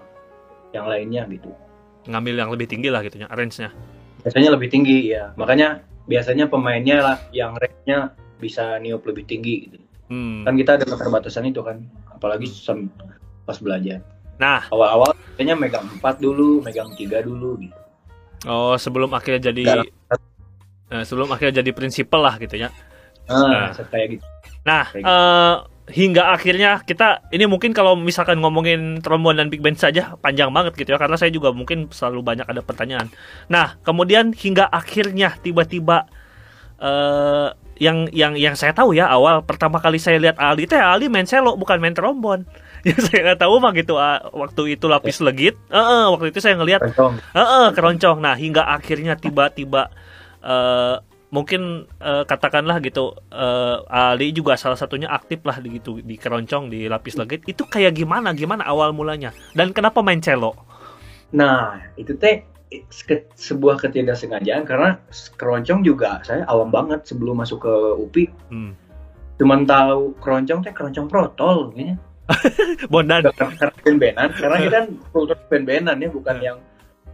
yang 0.75 0.91
lainnya 0.91 1.23
gitu 1.31 1.55
ngambil 2.11 2.35
yang 2.35 2.51
lebih 2.51 2.67
tinggi 2.67 2.91
lah 2.91 3.01
gitunya 3.07 3.31
range-nya 3.31 3.71
biasanya 4.27 4.51
lebih 4.53 4.69
tinggi 4.69 5.15
ya 5.15 5.31
makanya 5.39 5.87
biasanya 6.07 6.47
pemainnya 6.47 6.99
lah 7.03 7.17
yang 7.35 7.55
range-nya 7.59 8.15
bisa 8.39 8.79
niup 8.79 9.03
lebih 9.05 9.27
tinggi 9.27 9.69
gitu. 9.69 9.79
Hmm. 10.07 10.47
Kan 10.47 10.55
kita 10.55 10.79
ada 10.79 10.85
keterbatasan 10.87 11.51
itu 11.51 11.61
kan, 11.67 11.83
apalagi 12.15 12.47
pas 13.43 13.59
belajar. 13.59 14.01
Nah, 14.39 14.69
awal-awal 14.71 15.17
kayaknya 15.35 15.57
megang 15.59 15.87
empat 15.99 16.23
dulu, 16.23 16.63
megang 16.63 16.93
tiga 16.95 17.25
dulu 17.25 17.59
gitu. 17.59 17.79
Oh, 18.47 18.79
sebelum 18.79 19.11
akhirnya 19.17 19.51
jadi 19.51 19.83
uh, 20.93 21.03
sebelum 21.03 21.33
akhirnya 21.35 21.65
jadi 21.65 21.71
prinsipal 21.75 22.23
lah 22.23 22.39
gitu 22.39 22.55
ya. 22.55 22.71
Ah, 23.27 23.71
nah, 23.71 23.85
kayak 23.91 24.07
gitu. 24.19 24.25
Nah, 24.67 24.85
gitu. 24.91 25.07
Uh, 25.07 25.57
hingga 25.87 26.35
akhirnya 26.35 26.83
kita 26.83 27.23
ini 27.31 27.47
mungkin 27.47 27.71
kalau 27.71 27.95
misalkan 27.95 28.43
ngomongin 28.43 28.99
trombon 28.99 29.39
dan 29.39 29.47
big 29.47 29.63
band 29.63 29.79
saja 29.79 30.19
panjang 30.19 30.51
banget 30.51 30.75
gitu 30.75 30.95
ya 30.95 30.99
karena 30.99 31.15
saya 31.15 31.31
juga 31.31 31.55
mungkin 31.55 31.87
selalu 31.95 32.27
banyak 32.27 32.47
ada 32.47 32.63
pertanyaan. 32.63 33.07
Nah, 33.47 33.79
kemudian 33.87 34.35
hingga 34.35 34.67
akhirnya 34.67 35.39
tiba-tiba 35.39 36.11
uh, 36.83 37.55
yang 37.77 38.09
yang 38.11 38.35
yang 38.41 38.57
saya 38.57 38.73
tahu 38.73 38.97
ya 38.97 39.05
awal 39.07 39.45
pertama 39.45 39.77
kali 39.77 40.01
saya 40.01 40.17
lihat 40.17 40.41
Ali 40.41 40.65
teh 40.65 40.81
Ali 40.81 41.13
main 41.13 41.29
selo 41.29 41.61
bukan 41.61 41.77
main 41.77 41.93
trombon 41.93 42.49
yang 42.89 42.97
saya 42.97 43.33
nggak 43.33 43.41
tahu 43.45 43.55
mah 43.61 43.73
gitu 43.77 44.01
uh, 44.01 44.33
waktu 44.33 44.81
itu 44.81 44.89
lapis 44.89 45.21
legit 45.21 45.61
uh, 45.69 45.77
uh, 45.77 46.05
waktu 46.17 46.33
itu 46.33 46.41
saya 46.41 46.57
ngelihat 46.57 46.81
uh, 46.97 47.13
uh, 47.37 47.69
keroncong 47.77 48.25
nah 48.25 48.33
hingga 48.33 48.65
akhirnya 48.65 49.21
tiba-tiba 49.21 49.93
uh, 50.41 51.05
mungkin 51.35 51.91
uh, 51.99 52.23
katakanlah 52.23 52.79
gitu 52.81 53.19
uh, 53.35 53.83
Ali 53.91 54.31
juga 54.31 54.55
salah 54.55 54.79
satunya 54.79 55.11
aktif 55.11 55.43
lah 55.43 55.59
di 55.59 55.79
gitu 55.83 55.99
di 55.99 56.15
keroncong 56.15 56.71
di 56.71 56.87
lapis 56.87 57.19
legit 57.19 57.43
itu 57.51 57.67
kayak 57.67 57.99
gimana 57.99 58.31
gimana 58.31 58.63
awal 58.63 58.95
mulanya 58.95 59.35
dan 59.59 59.75
kenapa 59.75 60.01
main 60.07 60.23
cello 60.23 60.55
nah 61.35 61.83
itu 61.99 62.15
teh 62.15 62.47
ke, 62.71 63.31
sebuah 63.39 63.79
ketidaksengajaan 63.79 64.67
karena 64.67 64.99
keroncong 65.39 65.87
juga 65.87 66.21
saya 66.27 66.43
awam 66.51 66.71
banget 66.75 67.07
sebelum 67.07 67.39
masuk 67.39 67.63
ke 67.63 67.75
UPI. 68.03 68.25
Hmm. 68.51 68.73
Cuman 69.39 69.69
tahu 69.69 70.17
keroncong 70.19 70.67
teh 70.67 70.75
keroncong 70.75 71.07
protol 71.07 71.71
kayaknya. 71.73 71.97
Bondan. 72.93 73.31
Karena 73.31 73.71
band-bandan, 73.87 74.31
karena 74.35 74.57
kita 74.59 74.77
kan 74.83 74.89
kultur 75.15 75.39
band-bandan 75.47 75.97
ya, 76.03 76.09
bukan 76.11 76.37
yang 76.43 76.59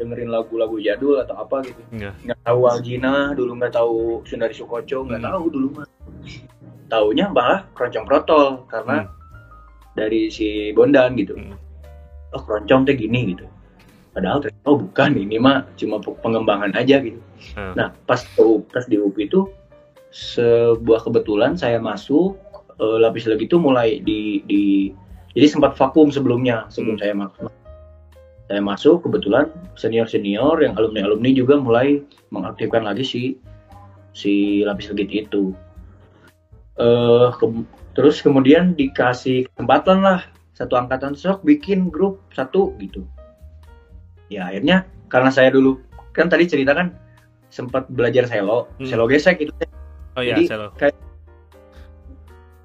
dengerin 0.02 0.34
lagu-lagu 0.34 0.82
jadul 0.82 1.22
atau 1.22 1.38
apa 1.38 1.62
gitu. 1.62 1.82
Yeah. 1.94 2.12
Nggak 2.26 2.42
tahu 2.42 2.60
Aljina, 2.66 3.14
dulu 3.38 3.62
nggak 3.62 3.72
tahu 3.78 4.26
Sundari 4.26 4.52
Sukoco, 4.52 5.06
nggak 5.06 5.22
hmm. 5.22 5.28
tahu 5.30 5.44
dulu 5.46 5.68
mah. 5.78 5.86
Taunya 6.90 7.30
malah 7.30 7.64
keroncong 7.78 8.04
protol 8.04 8.66
karena 8.66 9.06
hmm. 9.06 9.10
dari 9.94 10.28
si 10.28 10.74
Bondan 10.74 11.14
gitu. 11.14 11.38
Hmm. 11.38 11.54
Oh 12.34 12.42
keroncong 12.42 12.82
teh 12.84 12.98
gini 12.98 13.32
gitu 13.32 13.46
padahal 14.12 14.44
oh 14.68 14.76
bukan 14.76 15.16
ini 15.16 15.40
mah 15.40 15.64
cuma 15.80 15.96
pengembangan 16.00 16.72
aja 16.76 17.00
gitu 17.00 17.20
hmm. 17.56 17.74
nah 17.74 17.96
pas 18.04 18.20
pas 18.68 18.84
di 18.84 19.00
UP 19.00 19.16
itu 19.16 19.48
sebuah 20.12 21.08
kebetulan 21.08 21.56
saya 21.56 21.80
masuk 21.80 22.36
uh, 22.76 23.00
lapis 23.00 23.24
lagi 23.24 23.48
itu 23.48 23.56
mulai 23.56 24.04
di 24.04 24.44
di 24.44 24.92
jadi 25.32 25.48
sempat 25.48 25.80
vakum 25.80 26.12
sebelumnya 26.12 26.68
sebelum 26.68 27.00
hmm. 27.00 27.02
saya 27.02 27.14
masuk 27.16 27.48
saya 28.52 28.60
masuk 28.60 29.08
kebetulan 29.08 29.48
senior 29.80 30.04
senior 30.04 30.60
yang 30.60 30.76
alumni 30.76 31.08
alumni 31.08 31.32
juga 31.32 31.56
mulai 31.56 32.04
mengaktifkan 32.28 32.84
lagi 32.84 33.00
si 33.00 33.22
si 34.12 34.60
lapis 34.60 34.92
legit 34.92 35.32
itu 35.32 35.56
uh, 36.76 37.32
ke, 37.32 37.48
terus 37.96 38.20
kemudian 38.20 38.76
dikasih 38.76 39.48
kesempatan 39.56 40.04
lah 40.04 40.20
satu 40.52 40.76
angkatan 40.76 41.16
sok 41.16 41.40
bikin 41.48 41.88
grup 41.88 42.20
satu 42.36 42.76
gitu 42.76 43.08
ya 44.28 44.52
akhirnya 44.52 44.84
karena 45.08 45.32
saya 45.32 45.48
dulu 45.48 45.80
kan 46.12 46.28
tadi 46.28 46.44
cerita 46.44 46.76
kan 46.76 46.92
sempat 47.48 47.88
belajar 47.88 48.28
selo 48.28 48.68
hmm. 48.76 48.84
selo 48.84 49.08
gesek 49.08 49.48
gitu 49.48 49.52
oh 50.12 50.20
iya 50.20 50.36
selo 50.44 50.76
kayak 50.76 50.92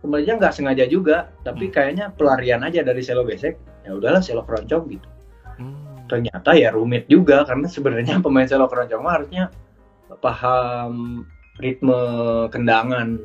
sebenarnya 0.03 0.36
nggak 0.36 0.51
sengaja 0.51 0.84
juga 0.84 1.32
tapi 1.48 1.72
hmm. 1.72 1.74
kayaknya 1.79 2.06
pelarian 2.12 2.60
aja 2.67 2.84
dari 2.84 3.00
selo 3.00 3.24
gesek 3.24 3.56
ya 3.88 3.96
udahlah 3.96 4.20
selo 4.20 4.44
keroncong 4.44 4.91
gitu. 4.91 5.08
Ternyata 6.08 6.56
ya 6.56 6.72
rumit 6.74 7.06
juga 7.12 7.44
karena 7.44 7.68
sebenarnya 7.68 8.20
pemain 8.26 8.48
selo 8.48 8.66
keroncong 8.72 9.04
mah 9.04 9.14
harusnya 9.22 9.44
paham 10.24 11.24
ritme 11.60 12.00
kendangan 12.50 13.20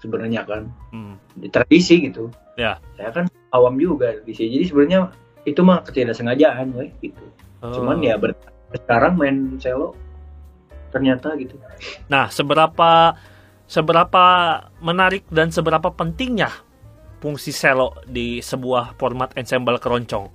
sebenarnya 0.00 0.42
kan. 0.44 0.68
Hmm. 0.92 1.16
di 1.34 1.50
tradisi 1.50 1.98
gitu. 2.04 2.30
Ya. 2.54 2.78
Saya 2.94 3.10
kan 3.10 3.26
awam 3.50 3.76
juga 3.80 4.18
di 4.22 4.32
sini. 4.32 4.60
Jadi 4.60 4.64
sebenarnya 4.70 5.00
itu 5.44 5.60
mah 5.60 5.84
ketidaksengajaan 5.84 6.72
weh 6.76 6.90
gitu. 7.04 7.24
Oh. 7.64 7.72
cuman 7.72 8.04
ya 8.04 8.20
ber 8.20 8.36
sekarang 8.76 9.16
main 9.16 9.56
selo 9.56 9.96
ternyata 10.92 11.32
gitu. 11.40 11.56
Nah 12.12 12.28
seberapa 12.28 13.16
seberapa 13.64 14.24
menarik 14.84 15.24
dan 15.32 15.48
seberapa 15.48 15.88
pentingnya 15.88 16.52
fungsi 17.24 17.56
selo 17.56 17.96
di 18.04 18.44
sebuah 18.44 19.00
format 19.00 19.32
ensemble 19.40 19.80
keroncong 19.80 20.28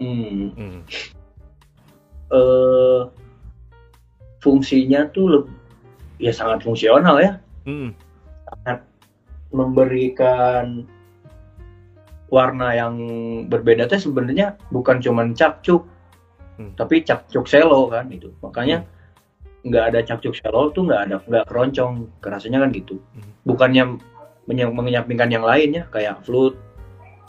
hmm. 0.00 0.48
hmm. 0.54 0.80
Uh, 2.32 3.06
fungsinya 4.44 5.08
tuh 5.12 5.48
ya 6.20 6.32
sangat 6.32 6.64
fungsional 6.64 7.16
ya 7.20 7.40
hmm. 7.64 7.96
sangat 8.48 8.78
memberikan 9.54 10.84
warna 12.28 12.74
yang 12.74 12.94
berbeda 13.46 13.86
teh 13.86 14.00
sebenarnya 14.00 14.58
bukan 14.74 14.98
cuma 14.98 15.22
capcuk 15.32 15.86
hmm. 16.58 16.74
tapi 16.74 17.06
capcuk 17.06 17.46
selo 17.46 17.86
kan 17.88 18.10
itu 18.10 18.34
makanya 18.42 18.82
hmm. 18.84 19.70
nggak 19.70 19.84
hmm. 19.86 19.90
ada 19.94 20.00
capcuk 20.02 20.34
selo 20.36 20.74
tuh 20.74 20.90
nggak 20.90 21.00
ada 21.08 21.16
nggak 21.24 21.44
keroncong 21.48 22.10
kerasanya 22.18 22.66
kan 22.66 22.70
gitu 22.74 22.98
hmm. 23.14 23.46
bukannya 23.46 23.96
menyampingkan 24.44 25.32
yang 25.32 25.44
lainnya 25.46 25.88
kayak 25.88 26.20
flute 26.20 26.58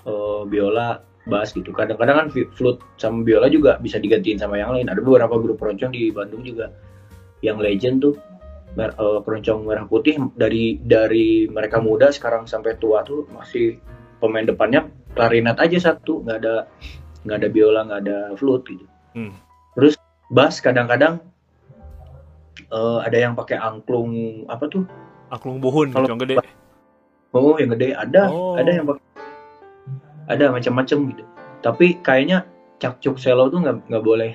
uh, 0.03 0.43
biola 0.43 0.99
bass 1.25 1.51
gitu. 1.53 1.73
Kadang-kadang 1.73 2.25
kan 2.25 2.27
flute 2.31 2.81
sama 3.01 3.25
biola 3.25 3.49
juga 3.49 3.77
bisa 3.81 3.97
digantiin 3.97 4.37
sama 4.37 4.61
yang 4.61 4.73
lain. 4.73 4.87
Ada 4.89 5.01
beberapa 5.01 5.35
grup 5.41 5.57
keroncong 5.61 5.91
di 5.93 6.13
Bandung 6.13 6.45
juga. 6.45 6.69
Yang 7.41 7.57
legend 7.61 7.97
tuh 8.01 8.15
mer 8.75 8.91
uh, 8.99 9.23
keroncong 9.23 9.65
merah 9.65 9.85
putih 9.87 10.19
dari 10.35 10.77
dari 10.83 11.47
mereka 11.47 11.79
muda 11.79 12.11
sekarang 12.11 12.45
sampai 12.45 12.75
tua 12.77 13.01
tuh 13.07 13.25
masih 13.33 13.79
pemain 14.19 14.45
depannya 14.45 14.87
klarinet 15.17 15.57
aja 15.57 15.93
satu. 15.93 16.21
Nggak 16.23 16.37
ada 16.45 16.55
nggak 17.25 17.37
ada 17.41 17.49
biola 17.49 17.81
nggak 17.89 18.01
ada 18.05 18.17
flute 18.37 18.65
gitu. 18.69 18.85
Hmm. 19.15 19.31
terus 19.79 19.95
bass 20.27 20.59
kadang-kadang 20.59 21.23
uh, 22.67 22.99
ada 22.99 23.15
yang 23.15 23.33
pakai 23.33 23.57
angklung 23.57 24.43
apa 24.51 24.67
tuh? 24.69 24.83
Angklung 25.31 25.63
buhun 25.63 25.89
Kalau 25.95 26.07
yang 26.11 26.21
gede. 26.21 26.35
Oh 27.35 27.55
yang 27.59 27.71
gede 27.75 27.95
ada. 27.95 28.29
Oh. 28.31 28.55
ada 28.55 28.71
yang 28.71 28.85
pakai 28.87 29.14
ada 30.31 30.51
macam-macam 30.51 30.97
gitu. 31.13 31.23
Tapi 31.61 31.99
kayaknya 32.01 32.45
cakcuk 32.81 33.17
selo 33.17 33.49
tuh 33.49 33.63
nggak 33.63 33.89
nggak 33.89 34.05
boleh 34.05 34.31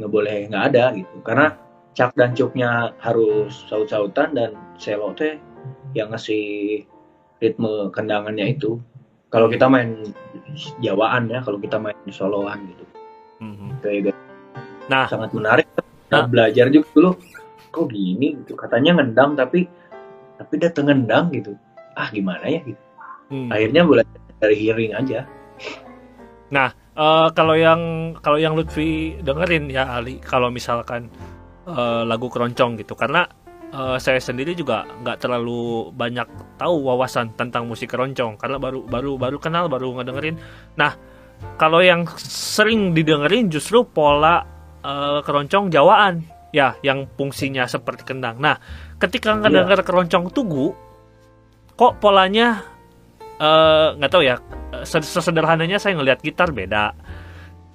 nggak 0.00 0.12
boleh 0.12 0.36
nggak 0.48 0.64
ada 0.72 0.84
gitu. 0.96 1.16
Karena 1.24 1.56
cak 1.96 2.12
dan 2.16 2.36
cuknya 2.36 2.92
harus 3.00 3.64
saut-sautan 3.68 4.36
dan 4.36 4.52
selo 4.76 5.16
teh 5.16 5.40
yang 5.96 6.12
ngasih 6.12 6.84
ritme 7.40 7.88
kendangannya 7.92 8.56
itu. 8.56 8.80
Kalau 9.32 9.50
kita 9.50 9.66
main 9.66 10.06
Jawaan 10.80 11.28
ya 11.28 11.44
kalau 11.44 11.60
kita 11.60 11.76
main 11.76 11.96
soloan 12.08 12.64
gitu. 12.72 12.84
Mm-hmm. 13.36 13.70
kayak 13.84 14.00
gitu 14.08 14.20
nah 14.86 15.04
sangat 15.10 15.34
menarik. 15.34 15.66
nah, 16.14 16.24
belajar 16.30 16.70
juga 16.70 16.88
dulu. 16.94 17.10
Kok 17.74 17.90
gini 17.90 18.38
gitu? 18.40 18.54
Katanya 18.54 18.96
ngendang 18.96 19.34
tapi 19.34 19.66
tapi 20.38 20.54
dia 20.56 20.70
tengendang 20.70 21.28
gitu. 21.34 21.58
Ah 21.98 22.08
gimana 22.14 22.46
ya 22.46 22.62
gitu? 22.62 22.80
Hmm. 23.26 23.50
akhirnya 23.50 23.82
belajar 23.82 24.20
dari 24.40 24.56
hearing 24.56 24.92
aja. 24.92 25.24
Nah 26.52 26.70
uh, 26.94 27.28
kalau 27.34 27.56
yang 27.58 28.14
kalau 28.20 28.38
yang 28.38 28.54
Lutfi 28.54 29.18
dengerin 29.20 29.72
ya 29.72 29.90
Ali 29.96 30.22
kalau 30.22 30.52
misalkan 30.52 31.10
uh, 31.66 32.06
lagu 32.06 32.30
keroncong 32.30 32.78
gitu. 32.78 32.94
Karena 32.94 33.26
uh, 33.74 33.96
saya 33.98 34.20
sendiri 34.22 34.54
juga 34.54 34.86
nggak 35.02 35.26
terlalu 35.26 35.90
banyak 35.96 36.28
tahu 36.60 36.86
wawasan 36.86 37.34
tentang 37.34 37.66
musik 37.66 37.90
keroncong. 37.90 38.38
Karena 38.38 38.60
baru 38.60 38.84
baru 38.86 39.18
baru 39.18 39.38
kenal 39.40 39.66
baru 39.66 39.96
ngedengerin. 40.00 40.36
Nah 40.78 40.94
kalau 41.60 41.84
yang 41.84 42.08
sering 42.20 42.96
didengerin 42.96 43.52
justru 43.52 43.84
pola 43.84 44.44
uh, 44.84 45.20
keroncong 45.24 45.72
Jawaan. 45.72 46.36
Ya 46.54 46.72
yang 46.80 47.04
fungsinya 47.20 47.68
seperti 47.68 48.06
kendang. 48.06 48.40
Nah 48.40 48.56
ketika 48.96 49.36
ngedenger 49.36 49.84
keroncong 49.84 50.32
tugu 50.32 50.72
kok 51.76 52.00
polanya 52.00 52.75
nggak 53.96 54.10
uh, 54.10 54.14
tahu 54.14 54.24
ya. 54.24 54.36
Sesederhananya 54.84 55.80
saya 55.80 55.96
ngelihat 55.96 56.20
gitar 56.20 56.52
beda. 56.52 56.92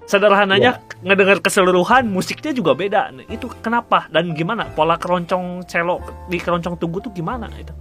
Sederhananya 0.09 0.81
ya. 0.81 0.97
ngedengar 1.05 1.39
keseluruhan 1.39 2.09
musiknya 2.09 2.51
juga 2.51 2.75
beda. 2.75 3.13
Itu 3.29 3.47
kenapa? 3.61 4.09
Dan 4.09 4.33
gimana? 4.35 4.67
Pola 4.73 4.97
keroncong 4.97 5.63
cello 5.69 6.01
di 6.27 6.41
keroncong 6.41 6.75
tunggu 6.81 6.99
tuh 6.99 7.13
gimana 7.13 7.47
itu? 7.55 7.71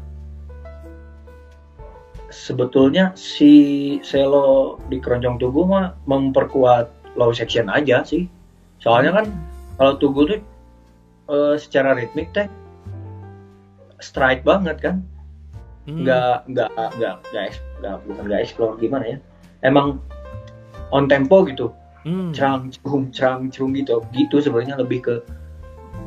Sebetulnya 2.30 3.10
si 3.18 3.98
selo 4.06 4.78
di 4.86 5.02
keroncong 5.02 5.42
tugu 5.42 5.66
mah 5.66 5.98
memperkuat 6.06 7.18
low 7.18 7.34
section 7.34 7.66
aja 7.66 8.06
sih. 8.06 8.30
Soalnya 8.78 9.18
kan 9.18 9.26
kalau 9.74 9.98
tugu 9.98 10.20
tuh 10.30 10.40
uh, 11.26 11.58
secara 11.58 11.98
ritmik 11.98 12.30
teh 12.30 12.46
strike 13.98 14.46
banget 14.46 14.78
kan. 14.78 14.96
Nggak 15.90 16.36
nggak 16.50 16.70
nggak 16.76 17.14
nggak 17.30 17.46
nggak 17.82 17.94
bukan 18.06 18.24
nggak 18.28 18.40
explore 18.46 18.74
gimana 18.78 19.04
ya? 19.16 19.18
Emang 19.66 19.98
on 20.94 21.10
tempo 21.10 21.42
gitu. 21.46 21.74
Hmm. 22.00 22.32
cerang 22.32 22.72
cerung 22.72 23.12
cerang 23.12 23.52
cerung 23.52 23.76
gitu. 23.76 24.00
Gitu 24.16 24.40
sebenarnya 24.40 24.80
lebih 24.80 25.04
ke 25.04 25.14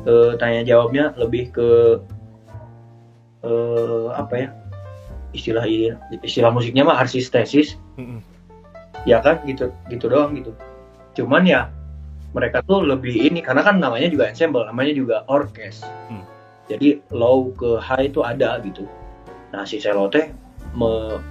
uh, 0.08 0.34
tanya 0.40 0.66
jawabnya 0.66 1.14
lebih 1.14 1.54
ke 1.54 1.68
uh, 3.46 4.08
apa 4.16 4.34
ya? 4.34 4.48
Istilah 5.34 5.66
istilah 6.22 6.50
musiknya 6.50 6.82
mah 6.86 6.98
arsistesis. 6.98 7.78
Hmm. 7.98 8.24
ya 9.06 9.22
kan? 9.22 9.42
Gitu 9.46 9.70
gitu 9.92 10.10
doang 10.10 10.34
gitu. 10.34 10.50
Cuman 11.14 11.46
ya 11.46 11.70
mereka 12.34 12.66
tuh 12.66 12.82
lebih 12.82 13.14
ini 13.14 13.38
karena 13.38 13.62
kan 13.62 13.78
namanya 13.78 14.10
juga 14.10 14.26
ensemble 14.26 14.66
namanya 14.66 14.90
juga 14.94 15.22
orkes. 15.30 15.86
Hmm. 16.10 16.26
jadi 16.64 16.96
low 17.12 17.52
ke 17.52 17.76
high 17.76 18.08
itu 18.08 18.24
ada 18.24 18.56
gitu 18.64 18.88
nah 19.54 19.62
si 19.62 19.78
selote 19.78 20.34
me, 20.74 21.22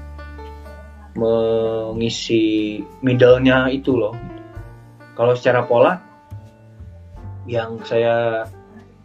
mengisi 1.19 2.79
middle-nya 3.03 3.67
itu 3.67 3.99
loh. 3.99 4.15
Kalau 5.13 5.36
secara 5.36 5.67
pola 5.67 5.99
yang 7.43 7.77
saya 7.83 8.47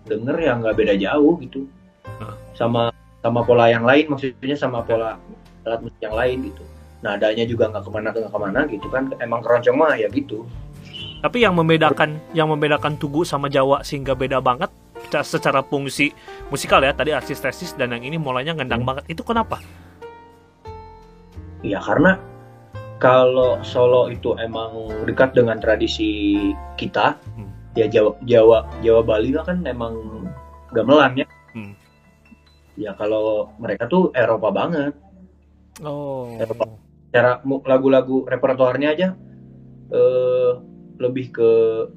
denger 0.07 0.39
ya 0.39 0.55
nggak 0.57 0.77
beda 0.79 0.95
jauh 0.97 1.37
gitu. 1.43 1.67
Sama 2.55 2.95
sama 3.21 3.43
pola 3.43 3.69
yang 3.69 3.83
lain 3.83 4.09
maksudnya 4.09 4.55
sama 4.55 4.87
pola 4.87 5.19
alat 5.67 5.83
musik 5.83 6.01
yang 6.01 6.17
lain 6.17 6.49
gitu. 6.49 6.63
Nadanya 7.03 7.45
juga 7.45 7.69
nggak 7.75 7.85
ke 7.85 7.91
mana 7.91 8.09
nggak 8.15 8.33
ke 8.33 8.41
mana 8.41 8.61
gitu 8.71 8.87
kan. 8.89 9.11
Emang 9.21 9.43
keroncong 9.43 9.77
mah 9.77 9.99
ya 9.99 10.09
gitu. 10.09 10.47
Tapi 11.19 11.43
yang 11.43 11.59
membedakan 11.59 12.23
yang 12.33 12.49
membedakan 12.49 12.95
tugu 12.95 13.27
sama 13.27 13.51
Jawa 13.51 13.83
sehingga 13.83 14.15
beda 14.15 14.39
banget 14.39 14.71
secara 15.25 15.65
fungsi 15.65 16.13
musikal 16.53 16.83
ya 16.85 16.93
tadi 16.93 17.15
arsistesis 17.15 17.73
dan 17.75 17.97
yang 17.97 18.05
ini 18.05 18.17
mulainya 18.21 18.55
ngendang 18.57 18.85
hmm. 18.85 18.89
banget 18.89 19.05
itu 19.11 19.23
kenapa? 19.25 19.63
Ya 21.63 21.83
karena 21.83 22.21
kalau 22.99 23.63
Solo 23.63 24.11
itu 24.11 24.35
emang 24.39 24.91
dekat 25.07 25.35
dengan 25.35 25.63
tradisi 25.63 26.35
kita, 26.75 27.15
hmm. 27.39 27.79
ya 27.79 27.87
Jawa 27.87 28.19
Jawa 28.27 28.59
Jawa 28.83 29.03
Bali 29.07 29.31
kan 29.39 29.63
emang 29.67 30.27
gamelan 30.75 31.23
ya. 31.23 31.27
Hmm. 31.55 31.73
Ya 32.79 32.95
kalau 32.95 33.55
mereka 33.59 33.87
tuh 33.87 34.11
Eropa 34.15 34.51
banget. 34.51 34.95
Oh. 35.83 36.31
Eropa. 36.39 36.67
Cara 37.15 37.41
lagu-lagu 37.43 38.29
repertoarnya 38.29 38.89
aja 38.93 39.09
eh, 39.95 40.53
lebih 40.99 41.31
ke 41.31 41.51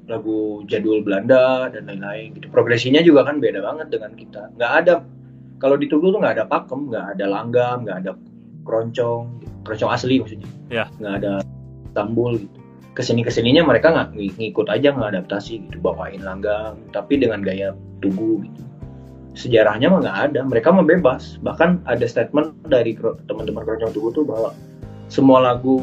lagu 0.06 0.62
jadul 0.70 1.02
Belanda 1.02 1.70
dan 1.70 1.90
lain-lain 1.90 2.38
gitu. 2.38 2.46
Progresinya 2.50 3.02
juga 3.02 3.26
kan 3.26 3.42
beda 3.42 3.62
banget 3.62 3.90
dengan 3.90 4.14
kita. 4.14 4.54
Nggak 4.56 4.72
ada 4.82 4.94
kalau 5.58 5.78
di 5.78 5.86
Tugu 5.90 6.10
tuh 6.10 6.18
nggak 6.22 6.38
ada 6.38 6.44
pakem, 6.46 6.90
nggak 6.90 7.18
ada 7.18 7.24
langgam, 7.26 7.86
nggak 7.86 7.98
ada 8.06 8.12
keroncong 8.66 9.42
keroncong 9.66 9.92
asli 9.94 10.22
maksudnya 10.22 10.48
ya. 10.70 10.84
nggak 10.98 11.14
ada 11.22 11.32
tambul 11.94 12.38
gitu 12.38 12.58
ke 12.92 13.00
sini 13.00 13.24
ke 13.24 13.32
sininya 13.32 13.64
mereka 13.64 13.88
nggak 13.88 14.36
ngikut 14.36 14.68
aja 14.68 14.92
nggak 14.92 15.16
adaptasi 15.16 15.64
gitu 15.68 15.76
bawain 15.80 16.20
langgam 16.20 16.76
tapi 16.92 17.16
dengan 17.16 17.40
gaya 17.40 17.72
tugu 18.04 18.44
gitu 18.44 18.62
sejarahnya 19.32 19.88
mah 19.88 20.04
nggak 20.04 20.18
ada 20.28 20.40
mereka 20.44 20.68
mah 20.68 20.84
bebas 20.84 21.40
bahkan 21.40 21.80
ada 21.88 22.04
statement 22.04 22.52
dari 22.68 22.92
teman-teman 23.24 23.64
keroncong 23.64 23.92
tubuh 23.96 24.12
tuh 24.12 24.24
bahwa 24.28 24.50
semua 25.08 25.40
lagu 25.40 25.80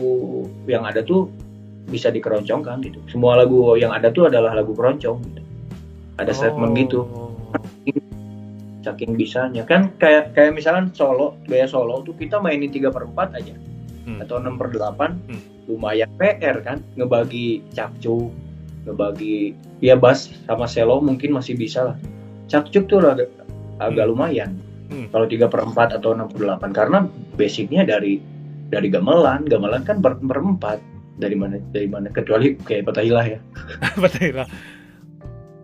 yang 0.70 0.86
ada 0.86 1.02
tuh 1.02 1.34
bisa 1.90 2.14
dikeroncongkan 2.14 2.80
gitu 2.86 3.00
semua 3.10 3.36
lagu 3.36 3.76
yang 3.76 3.92
ada 3.92 4.14
tuh 4.14 4.30
adalah 4.30 4.54
lagu 4.54 4.72
keroncong 4.78 5.20
gitu 5.26 5.42
ada 6.20 6.32
statement 6.36 6.76
gitu. 6.76 7.08
oh. 7.08 7.34
saking 8.80 9.20
bisanya 9.20 9.68
kan 9.68 9.92
kayak 10.00 10.32
kayak 10.32 10.56
misalnya 10.56 10.88
solo 10.96 11.36
gaya 11.50 11.68
solo 11.68 12.00
tuh 12.06 12.16
kita 12.16 12.40
mainin 12.40 12.72
tiga 12.72 12.88
per 12.94 13.04
empat 13.08 13.36
aja 13.36 13.56
hmm. 14.08 14.24
atau 14.24 14.40
enam 14.40 14.56
per 14.56 14.72
delapan 14.72 15.20
hmm. 15.28 15.68
lumayan 15.68 16.10
PR 16.16 16.64
kan 16.64 16.80
ngebagi 16.96 17.62
cakcu 17.76 18.32
ngebagi 18.88 19.54
ya 19.84 20.00
bass 20.00 20.32
sama 20.48 20.66
selo 20.66 21.04
mungkin 21.04 21.36
masih 21.36 21.60
bisa 21.60 21.94
lah 21.94 21.98
cakcuk 22.48 22.88
tuh 22.88 23.04
agak 23.04 23.30
agak 23.84 24.06
hmm. 24.08 24.12
lumayan 24.16 24.52
hmm. 24.90 25.12
kalau 25.12 25.28
tiga 25.28 25.52
per 25.52 25.62
empat 25.64 26.00
atau 26.00 26.16
enam 26.16 26.32
per 26.32 26.40
delapan 26.40 26.72
karena 26.72 26.98
basicnya 27.36 27.84
dari 27.84 28.24
dari 28.70 28.88
gamelan 28.88 29.46
gamelan 29.46 29.84
kan 29.84 30.00
ber, 30.00 30.18
berempat 30.18 30.80
dari 31.20 31.36
mana 31.36 31.60
dari 31.76 31.86
mana 31.86 32.08
kecuali 32.10 32.56
kayak 32.56 32.88
Patailah 32.90 33.26
ya 33.28 33.40
Patailah 34.04 34.48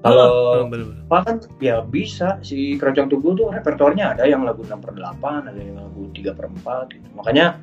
kalau 0.05 0.69
oh, 0.69 1.21
kan 1.25 1.41
ya 1.57 1.81
bisa 1.81 2.37
si 2.45 2.77
keroncong 2.77 3.09
tubuh 3.09 3.33
tuh 3.33 3.49
repertoarnya 3.49 4.13
ada 4.13 4.29
yang 4.29 4.45
lagu 4.45 4.61
6 4.61 4.77
per 4.77 4.93
8 4.93 5.49
ada 5.49 5.57
yang 5.57 5.81
lagu 5.81 6.13
3 6.13 6.37
per 6.37 6.45
4 6.45 6.93
gitu. 6.93 7.07
makanya 7.17 7.57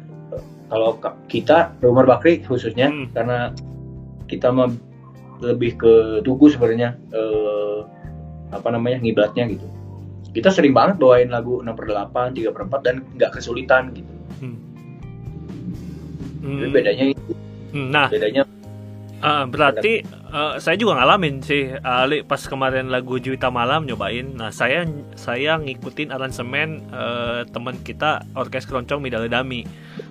kalau 0.67 0.99
kita 1.31 1.71
Umar 1.87 2.09
Bakri 2.09 2.43
khususnya 2.43 2.91
hmm. 2.91 3.15
karena 3.15 3.55
kita 4.27 4.51
mah 4.51 4.75
lebih 5.39 5.79
ke 5.79 6.25
tugu 6.27 6.51
sebenarnya 6.51 6.99
eh, 7.15 7.87
apa 8.51 8.69
namanya 8.75 8.99
ngiblatnya 9.07 9.47
gitu 9.47 9.67
kita 10.33 10.49
sering 10.49 10.73
banget 10.73 10.97
bawain 10.97 11.29
lagu 11.29 11.61
6 11.61 11.77
per 11.77 11.87
8, 11.93 12.41
3 12.41 12.57
per 12.57 12.63
4 12.65 12.87
dan 12.89 12.97
nggak 13.21 13.31
kesulitan 13.37 13.93
gitu. 13.93 14.13
Hmm. 14.41 14.57
Hmm. 16.43 16.73
bedanya 16.73 17.13
itu. 17.13 17.33
Hmm, 17.73 17.89
nah, 17.89 18.09
bedanya 18.13 18.45
uh, 19.23 19.45
berarti 19.47 20.03
uh, 20.29 20.59
saya 20.59 20.77
juga 20.77 20.99
ngalamin 20.99 21.41
sih 21.41 21.71
Ali 21.81 22.27
pas 22.27 22.43
kemarin 22.43 22.91
lagu 22.91 23.17
Juwita 23.17 23.49
Malam 23.49 23.87
nyobain. 23.87 24.35
Nah, 24.35 24.51
saya 24.51 24.85
saya 25.15 25.57
ngikutin 25.63 26.11
aransemen 26.11 26.83
uh, 26.91 27.47
teman 27.49 27.79
kita 27.81 28.27
Orkes 28.35 28.67
Keroncong 28.67 29.01
Midale 29.01 29.31
Dami. 29.31 29.65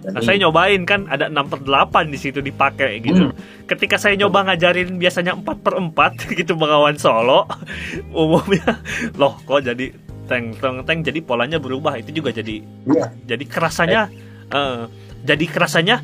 Nah, 0.08 0.22
saya 0.24 0.40
nyobain 0.42 0.82
kan 0.88 1.06
ada 1.12 1.30
6 1.30 1.52
per 1.52 1.60
8 1.68 2.10
di 2.10 2.18
situ 2.18 2.40
dipakai 2.40 3.04
gitu. 3.04 3.30
Hmm. 3.30 3.38
Ketika 3.68 4.00
saya 4.00 4.18
nyoba 4.18 4.48
ngajarin 4.50 4.98
biasanya 4.98 5.38
4 5.38 5.46
per 5.62 5.74
4 5.78 5.94
gitu 6.40 6.56
bengawan 6.56 6.96
solo, 6.98 7.46
umumnya 8.16 8.80
loh 9.20 9.38
kok 9.44 9.62
jadi 9.62 9.92
teng 10.26 10.56
teng 10.56 10.88
teng 10.88 11.04
jadi 11.04 11.20
polanya 11.20 11.60
berubah 11.60 12.00
itu 12.00 12.16
juga 12.16 12.32
jadi 12.32 12.64
ya. 12.88 13.12
jadi 13.28 13.44
kerasanya 13.52 14.08
uh, 14.56 14.88
jadi 15.28 15.44
kerasanya 15.44 16.00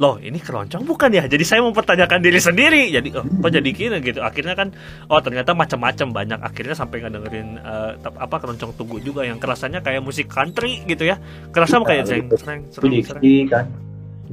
loh 0.00 0.16
ini 0.16 0.40
keroncong 0.40 0.88
bukan 0.88 1.12
ya? 1.12 1.28
Jadi 1.28 1.44
saya 1.44 1.60
mempertanyakan 1.60 2.20
diri 2.24 2.40
sendiri. 2.40 2.82
Jadi 2.88 3.12
oh, 3.12 3.24
kok 3.24 3.50
jadi 3.52 3.70
gini 3.70 3.96
gitu? 4.00 4.24
Akhirnya 4.24 4.56
kan 4.56 4.72
oh 5.12 5.20
ternyata 5.20 5.52
macam-macam 5.52 6.08
banyak. 6.12 6.38
Akhirnya 6.40 6.72
sampai 6.72 7.04
ngedengerin 7.04 7.60
uh, 7.60 7.98
apa 8.00 8.36
keroncong 8.40 8.72
tunggu 8.78 9.02
juga 9.04 9.26
yang 9.28 9.36
kerasanya 9.36 9.84
kayak 9.84 10.00
musik 10.00 10.32
country 10.32 10.80
gitu 10.88 11.04
ya. 11.04 11.20
Kerasa 11.52 11.80
ya, 11.80 11.84
kayak 11.84 12.02
jeng 12.08 12.26
sereng 12.32 12.60
sereng 12.72 13.46
kan. 13.50 13.66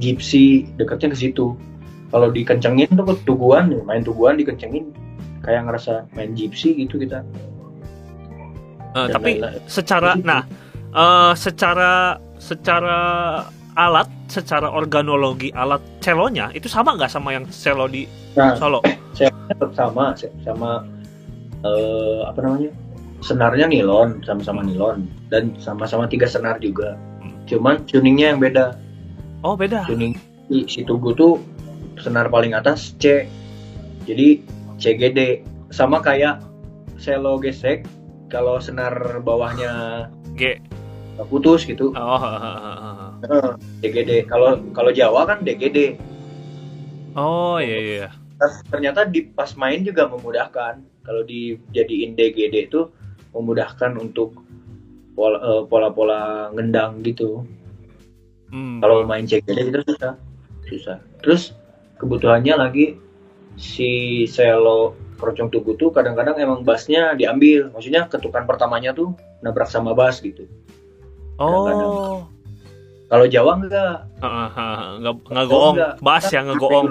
Gypsy 0.00 0.64
dekatnya 0.80 1.12
ke 1.12 1.18
situ. 1.28 1.52
Kalau 2.10 2.28
dikencengin 2.32 2.90
tuh 2.96 3.14
tuguan 3.28 3.70
main 3.84 4.00
tuguan 4.00 4.40
dikencengin. 4.40 4.88
Kayak 5.40 5.68
ngerasa 5.68 6.08
main 6.16 6.32
gypsy 6.32 6.76
gitu 6.76 6.96
kita. 7.00 7.24
Uh, 8.90 9.06
tapi 9.06 9.38
lain 9.38 9.54
-lain. 9.54 9.62
secara 9.70 10.18
nah 10.18 10.42
uh, 10.90 11.30
secara 11.38 12.18
secara 12.42 12.98
alat 13.74 14.08
secara 14.30 14.70
organologi 14.70 15.50
alat 15.54 15.82
celonya 15.98 16.50
itu 16.54 16.70
sama 16.70 16.94
nggak 16.94 17.10
sama 17.10 17.34
yang 17.34 17.44
celo 17.50 17.90
di 17.90 18.06
nah, 18.38 18.54
Solo? 18.54 18.80
Celonya 19.14 19.54
sama 19.74 20.14
sama 20.46 20.70
uh, 21.66 22.20
apa 22.30 22.38
namanya 22.42 22.70
senarnya 23.20 23.68
nilon 23.68 24.24
sama-sama 24.24 24.64
nilon 24.64 25.04
dan 25.28 25.52
sama-sama 25.60 26.08
tiga 26.08 26.24
senar 26.24 26.56
juga. 26.58 26.96
Hmm. 27.20 27.36
Cuman 27.44 27.84
tuningnya 27.84 28.32
yang 28.32 28.40
beda. 28.40 28.78
Oh 29.44 29.54
beda. 29.58 29.84
Tuning 29.86 30.16
si 30.66 30.82
tugu 30.82 31.14
tuh 31.14 31.38
senar 32.00 32.32
paling 32.32 32.56
atas 32.56 32.96
C. 32.98 33.28
Jadi 34.08 34.42
CGD 34.80 35.44
sama 35.70 36.00
kayak 36.00 36.42
selo 36.96 37.38
gesek 37.38 37.86
kalau 38.32 38.58
senar 38.58 39.20
bawahnya 39.22 40.06
G 40.34 40.58
putus 41.26 41.66
gitu. 41.66 41.92
Oh. 41.92 42.22
DGD. 43.84 44.30
Kalau 44.30 44.60
kalau 44.72 44.90
Jawa 44.94 45.28
kan 45.28 45.44
DGD. 45.44 45.98
Oh 47.18 47.58
iya 47.58 47.78
iya. 47.78 48.08
Ternyata 48.72 49.04
di 49.04 49.26
pas 49.28 49.52
main 49.58 49.84
juga 49.84 50.08
memudahkan. 50.08 50.80
Kalau 51.04 51.22
dijadiin 51.26 52.16
DGD 52.16 52.70
itu 52.70 52.88
memudahkan 53.36 53.98
untuk 53.98 54.40
eh, 55.18 55.62
pola-pola 55.68 56.48
ngendang 56.56 57.02
gitu. 57.04 57.44
Hmm. 58.50 58.82
Kalau 58.82 59.06
main 59.06 59.26
CGD 59.28 59.70
itu 59.70 59.80
susah, 59.86 60.14
susah. 60.66 60.98
Terus 61.22 61.54
kebutuhannya 62.00 62.54
lagi 62.56 62.86
si 63.60 64.24
selo 64.24 64.96
keroncong 65.20 65.52
tugu 65.52 65.76
tuh 65.76 65.92
kadang-kadang 65.92 66.40
emang 66.40 66.64
bassnya 66.64 67.12
diambil 67.12 67.68
maksudnya 67.76 68.08
ketukan 68.08 68.48
pertamanya 68.48 68.96
tuh 68.96 69.12
nabrak 69.44 69.68
sama 69.68 69.92
bass 69.92 70.24
gitu 70.24 70.48
oh. 71.40 72.28
Kalau 73.10 73.26
Jawa 73.26 73.58
enggak. 73.58 73.96
Nggak 75.02 75.14
nggak 75.26 75.46
goong. 75.50 75.76
bass 75.98 76.30
yang 76.30 76.46
ngegoong 76.52 76.86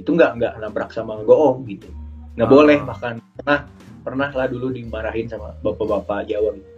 itu 0.00 0.10
enggak 0.16 0.32
enggak 0.40 0.52
nabrak 0.62 0.90
sama 0.94 1.20
goong 1.26 1.68
gitu. 1.68 1.92
Nggak 2.40 2.48
boleh 2.48 2.78
bahkan 2.80 3.20
pernah 3.36 3.68
pernah 4.00 4.28
lah 4.32 4.48
dulu 4.48 4.72
dimarahin 4.72 5.28
sama 5.28 5.52
bapak-bapak 5.60 6.24
Jawa 6.30 6.56
gitu. 6.56 6.70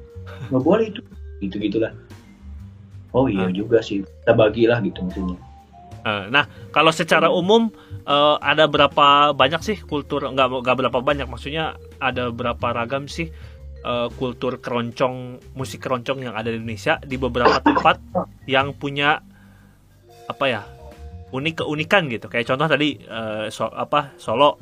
Nggak 0.51 0.63
boleh 0.67 0.87
itu. 0.91 1.01
Gitu 1.39 1.57
gitulah. 1.63 1.95
Oh 3.15 3.31
iya 3.31 3.47
juga 3.55 3.79
sih. 3.79 4.03
Kita 4.03 4.35
bagilah 4.35 4.83
gitu 4.83 5.07
maksudnya. 5.07 5.39
Nah, 6.03 6.51
kalau 6.75 6.91
secara 6.91 7.31
umum 7.31 7.71
uh, 8.11 8.35
ada 8.43 8.67
berapa 8.67 9.31
banyak 9.31 9.63
sih 9.63 9.79
kultur? 9.87 10.27
Nggak 10.27 10.67
nggak 10.67 10.77
berapa 10.83 10.99
banyak 10.99 11.31
maksudnya 11.31 11.79
ada 12.03 12.35
berapa 12.35 12.75
ragam 12.75 13.07
sih 13.07 13.31
uh, 13.85 14.09
kultur 14.15 14.59
keroncong 14.59 15.43
musik 15.55 15.83
keroncong 15.85 16.25
yang 16.25 16.35
ada 16.35 16.51
di 16.51 16.59
Indonesia 16.59 16.99
di 17.03 17.17
beberapa 17.19 17.59
tempat 17.63 17.99
yang 18.47 18.75
punya 18.75 19.23
apa 20.27 20.45
ya 20.49 20.63
unik 21.33 21.65
keunikan 21.65 22.09
gitu 22.09 22.29
kayak 22.29 22.47
contoh 22.49 22.69
tadi 22.69 22.99
uh, 23.09 23.49
so, 23.53 23.69
apa 23.69 24.15
Solo 24.17 24.59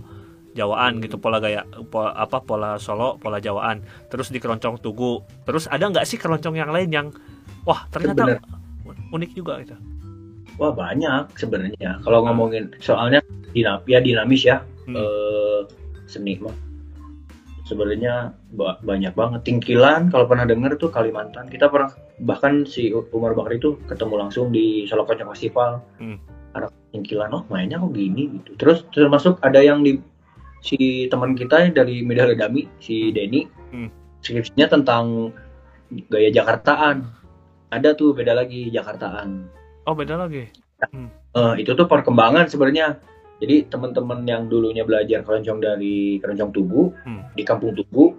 Jawaan 0.51 0.99
gitu 0.99 1.23
pola 1.23 1.39
gaya 1.39 1.63
pola, 1.95 2.11
apa 2.19 2.43
pola 2.43 2.75
Solo 2.83 3.15
pola 3.23 3.39
Jawaan 3.39 3.83
terus 4.11 4.35
di 4.35 4.43
keroncong 4.43 4.83
Tugu 4.83 5.23
terus 5.47 5.71
ada 5.71 5.87
nggak 5.87 6.07
sih 6.07 6.19
keroncong 6.19 6.59
yang 6.59 6.75
lain 6.75 6.91
yang 6.91 7.07
wah 7.63 7.87
ternyata 7.91 8.43
unik 9.15 9.31
juga 9.35 9.63
gitu 9.63 9.79
Wah 10.61 10.77
banyak 10.77 11.41
sebenarnya. 11.41 12.05
Kalau 12.05 12.21
ngomongin 12.29 12.69
soalnya 12.85 13.25
dinam 13.57 13.81
ya 13.89 13.97
dinamis 13.97 14.45
ya 14.45 14.61
hmm. 14.85 14.93
eh, 14.93 15.61
seni 16.05 16.37
mah. 16.37 16.53
Sebenarnya 17.71 18.35
banyak 18.83 19.15
banget. 19.15 19.41
Tingkilan 19.47 20.11
kalau 20.11 20.27
pernah 20.27 20.43
denger 20.43 20.75
tuh 20.75 20.91
Kalimantan. 20.91 21.47
Kita 21.47 21.71
pernah 21.71 21.95
bahkan 22.19 22.67
si 22.67 22.91
Umar 22.91 23.39
Bakri 23.39 23.63
itu 23.63 23.79
ketemu 23.87 24.27
langsung 24.27 24.51
di 24.51 24.91
Solo 24.91 25.07
Kocok 25.07 25.31
Festival. 25.31 25.79
Hmm. 26.03 26.19
Ada 26.59 26.67
tingkilan 26.91 27.31
oh 27.31 27.47
mainnya 27.47 27.79
kok 27.79 27.95
gini 27.95 28.43
gitu. 28.43 28.59
Terus 28.59 28.83
termasuk 28.91 29.39
ada 29.47 29.63
yang 29.63 29.87
di 29.87 30.03
si 30.67 31.07
teman 31.07 31.39
kita 31.39 31.71
dari 31.71 32.03
Media 32.03 32.27
Dami 32.35 32.67
si 32.83 33.09
hmm. 33.09 33.15
Denny 33.15 33.41
hmm. 33.47 33.89
skripsinya 34.27 34.67
tentang 34.67 35.31
gaya 36.11 36.35
Jakartaan. 36.35 37.07
Ada 37.71 37.95
tuh 37.95 38.11
beda 38.19 38.35
lagi 38.35 38.67
Jakartaan 38.75 39.61
Oh 39.89 39.95
beda 39.97 40.15
lagi. 40.15 40.45
Hmm. 40.93 41.09
Uh, 41.33 41.55
itu 41.57 41.73
tuh 41.73 41.89
perkembangan 41.89 42.49
sebenarnya. 42.49 43.01
Jadi 43.41 43.73
teman-teman 43.73 44.29
yang 44.29 44.53
dulunya 44.53 44.85
belajar 44.85 45.25
keroncong 45.25 45.65
dari 45.65 46.21
keroncong 46.21 46.53
Tugu 46.53 46.93
hmm. 46.93 47.33
di 47.33 47.43
Kampung 47.43 47.73
Tugu, 47.73 48.13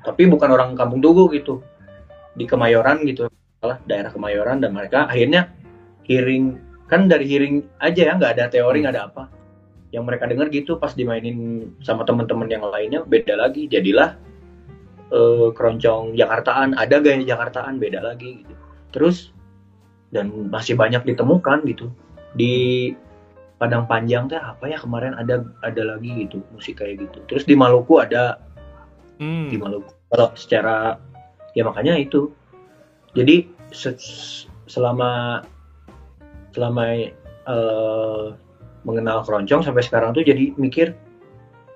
tapi 0.00 0.24
bukan 0.24 0.48
orang 0.48 0.72
Kampung 0.72 1.04
Tugu 1.04 1.28
gitu, 1.36 1.60
di 2.32 2.48
Kemayoran 2.48 3.04
gitu, 3.04 3.28
salah 3.60 3.76
daerah 3.84 4.08
Kemayoran 4.08 4.64
dan 4.64 4.72
mereka 4.72 5.04
akhirnya 5.04 5.52
hearing 6.08 6.56
kan 6.88 7.06
dari 7.06 7.28
hearing 7.28 7.62
aja 7.78 8.10
ya 8.10 8.12
nggak 8.16 8.32
ada 8.40 8.44
teori 8.48 8.80
nggak 8.80 8.94
ada 8.96 9.04
apa. 9.12 9.24
Yang 9.92 10.04
mereka 10.08 10.24
dengar 10.30 10.46
gitu 10.48 10.80
pas 10.80 10.96
dimainin 10.96 11.70
sama 11.84 12.08
teman-teman 12.08 12.48
yang 12.48 12.64
lainnya 12.64 13.04
beda 13.04 13.36
lagi, 13.36 13.68
jadilah 13.68 14.16
uh, 15.12 15.52
keroncong 15.52 16.16
Jakartaan 16.16 16.74
ada 16.80 16.96
gaya 16.98 17.20
Jakartaan 17.20 17.76
beda 17.76 18.00
lagi 18.00 18.40
gitu. 18.40 18.54
Terus 18.90 19.36
dan 20.10 20.50
masih 20.50 20.74
banyak 20.74 21.06
ditemukan 21.06 21.62
gitu 21.68 21.92
di 22.34 22.90
Padang 23.60 23.84
Panjang 23.84 24.24
teh 24.32 24.40
apa 24.40 24.72
ya? 24.72 24.80
Kemarin 24.80 25.12
ada 25.20 25.44
ada 25.60 25.82
lagi 25.84 26.24
gitu 26.24 26.40
musik 26.56 26.80
kayak 26.80 27.04
gitu. 27.04 27.20
Terus 27.28 27.44
di 27.44 27.52
Maluku 27.52 28.00
ada. 28.00 28.40
Hmm. 29.20 29.52
di 29.52 29.60
Maluku. 29.60 29.92
Kalau 30.08 30.32
secara 30.32 30.96
ya 31.52 31.68
makanya 31.68 32.00
itu. 32.00 32.32
Jadi 33.12 33.44
se 33.68 33.92
selama 34.64 35.44
selama 36.56 37.12
uh, 37.44 38.32
mengenal 38.88 39.20
keroncong 39.28 39.60
sampai 39.60 39.84
sekarang 39.84 40.16
tuh 40.16 40.24
jadi 40.24 40.56
mikir 40.56 40.96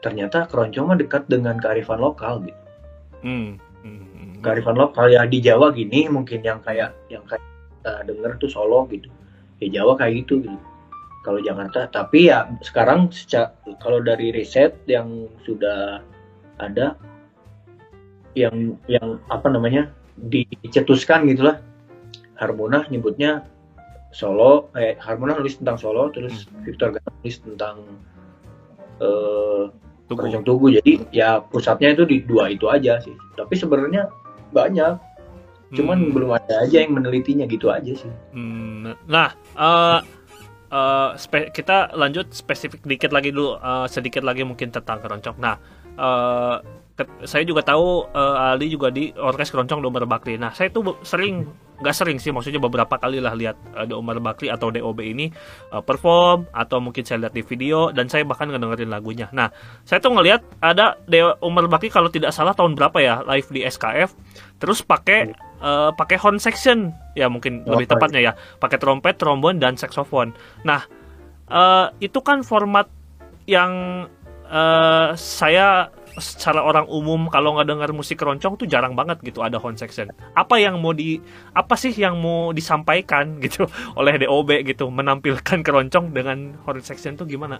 ternyata 0.00 0.48
keroncong 0.48 0.88
mah 0.88 0.96
dekat 0.96 1.28
dengan 1.28 1.60
kearifan 1.60 2.00
lokal 2.00 2.40
gitu. 2.48 2.62
Hmm. 3.20 3.60
Hmm. 3.84 4.40
kearifan 4.40 4.80
lokal 4.80 5.12
ya 5.12 5.28
di 5.28 5.44
Jawa 5.44 5.68
gini 5.68 6.08
mungkin 6.08 6.40
yang 6.40 6.64
kayak 6.64 6.96
yang 7.12 7.20
kayak 7.28 7.44
kita 7.44 8.08
denger 8.08 8.40
tuh 8.40 8.48
Solo 8.48 8.88
gitu. 8.88 9.12
Ya 9.60 9.80
Jawa 9.80 10.00
kayak 10.00 10.24
gitu 10.24 10.40
gitu 10.40 10.56
kalau 11.24 11.40
Jakarta 11.40 11.88
tapi 11.88 12.28
ya 12.28 12.46
sekarang 12.60 13.08
sejak 13.08 13.56
kalau 13.80 14.04
dari 14.04 14.30
riset 14.30 14.76
yang 14.84 15.26
sudah 15.48 16.04
ada 16.60 16.94
yang 18.36 18.76
yang 18.86 19.18
apa 19.32 19.48
namanya 19.48 19.90
dicetuskan 20.30 21.26
gitulah 21.26 21.58
Harmona 22.38 22.84
nyebutnya 22.92 23.48
Solo 24.14 24.70
eh 24.78 24.94
Harmona 25.00 25.34
nulis 25.34 25.58
tentang 25.58 25.80
Solo 25.80 26.12
terus 26.14 26.46
hmm. 26.46 26.62
Victor 26.68 26.94
Gana 26.94 27.10
nulis 27.18 27.36
tentang 27.42 27.76
uh, 29.02 29.72
Tugu. 30.04 30.28
Tugu 30.44 30.66
jadi 30.76 30.92
ya 31.10 31.40
pusatnya 31.40 31.96
itu 31.96 32.04
di 32.04 32.20
dua 32.22 32.52
itu 32.52 32.68
aja 32.68 33.00
sih 33.00 33.16
tapi 33.34 33.56
sebenarnya 33.56 34.06
banyak 34.52 35.00
cuman 35.74 35.98
hmm. 36.06 36.12
belum 36.14 36.30
ada 36.36 36.68
aja 36.68 36.84
yang 36.84 36.94
menelitinya 36.94 37.48
gitu 37.50 37.72
aja 37.72 37.96
sih 37.96 38.12
hmm. 38.36 38.94
nah 39.10 39.34
uh, 39.58 40.04
uh, 40.70 41.16
kita 41.50 41.92
lanjut 41.96 42.30
spesifik 42.32 42.84
dikit 42.86 43.10
lagi 43.10 43.34
dulu 43.34 43.58
uh, 43.58 43.88
sedikit 43.90 44.22
lagi 44.22 44.46
mungkin 44.46 44.72
tentang 44.72 45.02
keroncong. 45.02 45.36
Nah, 45.40 45.56
uh, 45.98 46.56
saya 47.26 47.42
juga 47.42 47.66
tahu 47.66 48.06
uh, 48.14 48.54
Ali 48.54 48.70
juga 48.70 48.86
di 48.94 49.10
orkes 49.18 49.50
keroncong 49.50 49.82
di 49.82 49.86
Umar 49.90 50.06
Bakri. 50.06 50.38
Nah, 50.38 50.54
saya 50.54 50.70
tuh 50.70 50.94
sering 51.02 51.42
nggak 51.74 51.90
sering 51.90 52.22
sih, 52.22 52.30
maksudnya 52.30 52.62
beberapa 52.62 52.94
kali 52.94 53.18
lah 53.18 53.34
lihat 53.34 53.58
uh, 53.74 53.98
Umar 53.98 54.22
Bakri 54.22 54.46
atau 54.46 54.70
DOB 54.70 55.02
ini 55.02 55.26
uh, 55.74 55.82
perform 55.82 56.46
atau 56.54 56.78
mungkin 56.78 57.02
saya 57.02 57.26
lihat 57.26 57.34
di 57.34 57.42
video 57.42 57.90
dan 57.90 58.06
saya 58.06 58.22
bahkan 58.22 58.46
ngedengerin 58.46 58.94
lagunya. 58.94 59.26
Nah, 59.34 59.50
saya 59.82 59.98
tuh 59.98 60.14
ngelihat 60.14 60.46
ada 60.62 60.94
di 61.10 61.18
Umar 61.42 61.66
Bakri 61.66 61.90
kalau 61.90 62.06
tidak 62.06 62.30
salah 62.30 62.54
tahun 62.54 62.78
berapa 62.78 62.94
ya 63.02 63.26
live 63.26 63.50
di 63.50 63.66
SKF, 63.66 64.14
terus 64.62 64.86
pakai 64.86 65.34
uh, 65.58 65.90
pakai 65.98 66.14
horn 66.22 66.38
section 66.38 66.94
ya 67.14 67.30
mungkin 67.30 67.62
lebih 67.66 67.86
tepatnya 67.90 68.20
ya 68.20 68.32
pakai 68.58 68.78
trompet 68.78 69.16
trombon 69.18 69.58
dan 69.62 69.78
saxophone 69.78 70.34
nah 70.66 70.82
uh, 71.48 71.90
itu 71.98 72.18
kan 72.20 72.42
format 72.42 72.90
yang 73.46 74.06
uh, 74.48 75.12
saya 75.16 75.90
secara 76.14 76.62
orang 76.62 76.86
umum 76.86 77.26
kalau 77.26 77.58
nggak 77.58 77.66
dengar 77.74 77.90
musik 77.90 78.22
keroncong 78.22 78.54
tuh 78.54 78.70
jarang 78.70 78.94
banget 78.94 79.18
gitu 79.26 79.42
ada 79.42 79.58
horn 79.58 79.74
section. 79.74 80.14
Apa 80.38 80.62
yang 80.62 80.78
mau 80.78 80.94
di 80.94 81.18
apa 81.50 81.74
sih 81.74 81.90
yang 81.90 82.22
mau 82.22 82.54
disampaikan 82.54 83.34
gitu 83.44 83.66
oleh 83.98 84.22
DOB 84.22 84.62
gitu 84.62 84.86
menampilkan 84.90 85.66
keroncong 85.66 86.14
dengan 86.14 86.54
horn 86.62 86.82
section 86.82 87.18
tuh 87.18 87.26
gimana? 87.26 87.58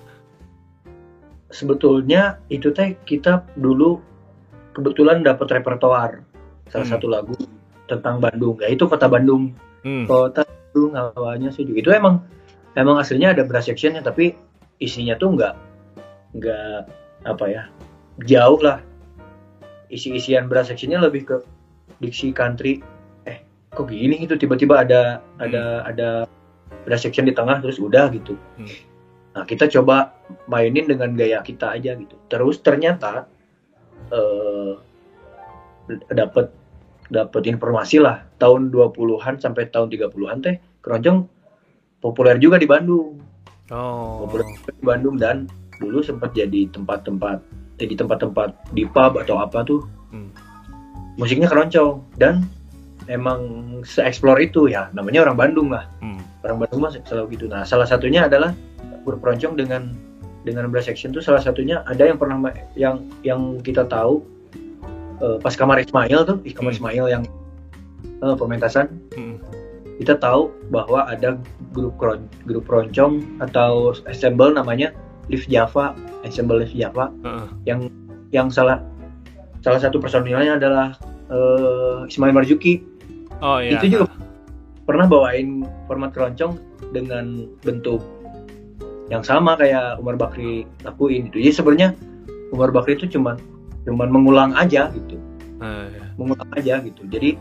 Sebetulnya 1.51 2.39
itu 2.51 2.71
teh 2.71 2.99
kita 3.03 3.47
dulu 3.59 3.99
kebetulan 4.75 5.23
dapat 5.23 5.63
repertoar 5.63 6.23
salah 6.71 6.87
hmm. 6.87 6.95
satu 6.95 7.07
lagu 7.07 7.35
tentang 7.87 8.21
Bandung. 8.21 8.57
Ya 8.61 8.69
itu 8.73 8.85
kota 8.89 9.07
Bandung. 9.09 9.53
Hmm. 9.85 10.09
kota 10.09 10.45
Bandung 10.45 10.93
awalnya 10.97 11.53
sih. 11.53 11.69
Itu 11.69 11.93
emang 11.93 12.25
emang 12.75 12.97
aslinya 12.99 13.37
ada 13.37 13.45
brass 13.45 13.69
sectionnya 13.69 14.01
tapi 14.01 14.35
isinya 14.81 15.15
tuh 15.21 15.37
nggak 15.37 15.55
nggak 16.41 16.79
apa 17.29 17.45
ya 17.49 17.63
jauh 18.25 18.61
lah. 18.61 18.81
Isi-isian 19.93 20.49
brass 20.49 20.73
sectionnya 20.73 21.05
lebih 21.05 21.29
ke 21.29 21.37
diksi 22.01 22.33
country. 22.33 22.81
Eh 23.29 23.45
kok 23.71 23.87
gini 23.87 24.25
gitu? 24.25 24.41
Tiba-tiba 24.41 24.83
ada 24.83 25.21
hmm. 25.21 25.45
ada 25.45 25.65
ada 25.87 26.09
brass 26.89 27.05
section 27.05 27.29
di 27.29 27.35
tengah 27.37 27.61
terus 27.61 27.81
udah 27.81 28.09
gitu. 28.13 28.37
Hmm. 28.59 28.69
nah 29.35 29.43
kita 29.43 29.67
coba 29.67 30.15
mainin 30.47 30.87
dengan 30.87 31.11
gaya 31.19 31.43
kita 31.43 31.75
aja 31.75 31.99
gitu. 31.99 32.15
Terus 32.31 32.63
ternyata 32.63 33.27
uh, 34.15 34.79
eh, 35.91 35.99
dapat 36.15 36.55
dapat 37.13 37.49
informasi 37.49 38.01
lah 38.01 38.25
tahun 38.41 38.73
20-an 38.73 39.41
sampai 39.41 39.69
tahun 39.69 39.93
30-an 39.93 40.39
teh 40.41 40.57
keroncong 40.81 41.29
populer 42.01 42.37
juga 42.41 42.57
di 42.61 42.69
Bandung. 42.69 43.21
Oh. 43.73 44.25
Populer 44.25 44.45
di 44.49 44.85
Bandung 44.85 45.17
dan 45.17 45.49
dulu 45.81 46.05
sempat 46.05 46.33
jadi 46.37 46.69
tempat-tempat 46.71 47.41
jadi 47.81 47.99
tempat-tempat 47.99 48.55
di 48.77 48.87
pub 48.87 49.19
atau 49.19 49.41
apa 49.41 49.65
tuh. 49.67 49.83
Hmm. 50.15 50.31
Musiknya 51.19 51.51
keroncong 51.51 52.05
dan 52.21 52.47
emang 53.07 53.41
se-explore 53.85 54.41
itu 54.41 54.71
ya 54.71 54.89
namanya 54.93 55.25
orang 55.29 55.37
Bandung 55.37 55.69
lah. 55.73 55.89
Hmm. 56.01 56.21
Orang 56.45 56.65
Bandung 56.65 56.81
mah 56.85 56.93
selalu 56.93 57.37
gitu. 57.37 57.49
Nah, 57.49 57.65
salah 57.65 57.89
satunya 57.89 58.29
adalah 58.29 58.53
grup 59.05 59.21
keroncong 59.21 59.57
dengan 59.57 59.93
dengan 60.45 60.69
brass 60.69 60.93
section 60.93 61.09
tuh 61.11 61.25
salah 61.25 61.41
satunya 61.41 61.81
ada 61.89 62.05
yang 62.05 62.21
pernah 62.21 62.37
yang 62.77 63.09
yang 63.25 63.61
kita 63.65 63.89
tahu 63.89 64.21
uh, 65.21 65.37
pas 65.39 65.55
Kamar 65.55 65.79
Ismail 65.83 66.25
tuh, 66.27 66.39
Kamar 66.55 66.73
hmm. 66.75 66.79
Ismail 66.81 67.05
yang 67.11 67.25
uh, 68.25 68.35
pementasan, 68.35 68.91
hmm. 69.15 69.39
kita 70.03 70.19
tahu 70.19 70.51
bahwa 70.73 71.07
ada 71.07 71.39
grup 71.75 71.95
kron, 72.01 72.27
grup 72.49 72.67
roncong 72.67 73.23
atau 73.43 73.95
ensemble 74.09 74.55
namanya 74.55 74.91
Live 75.31 75.47
Java, 75.47 75.95
ensemble 76.27 76.63
Live 76.63 76.75
Java, 76.75 77.11
uh. 77.23 77.47
yang 77.69 77.89
yang 78.35 78.51
salah 78.51 78.83
salah 79.63 79.81
satu 79.81 80.03
personilnya 80.03 80.59
adalah 80.61 80.97
uh, 81.31 82.05
Ismail 82.09 82.35
Marzuki. 82.35 82.83
Oh 83.41 83.61
iya. 83.61 83.81
Itu 83.81 83.89
juga 83.89 84.13
pernah 84.85 85.09
bawain 85.09 85.65
format 85.89 86.13
keroncong 86.13 86.61
dengan 86.93 87.49
bentuk 87.65 88.05
yang 89.09 89.25
sama 89.25 89.57
kayak 89.57 90.01
Umar 90.01 90.17
Bakri 90.17 90.65
lakuin 90.85 91.29
itu. 91.29 91.41
Jadi 91.41 91.53
sebenarnya 91.53 91.89
Umar 92.53 92.73
Bakri 92.73 92.97
itu 92.97 93.09
cuma 93.17 93.37
cuman 93.85 94.09
mengulang 94.11 94.51
aja 94.57 94.91
gitu. 94.93 95.17
Uh, 95.63 95.89
ya. 95.89 96.05
mengulang 96.19 96.51
aja 96.57 96.75
gitu. 96.83 97.03
Jadi 97.09 97.41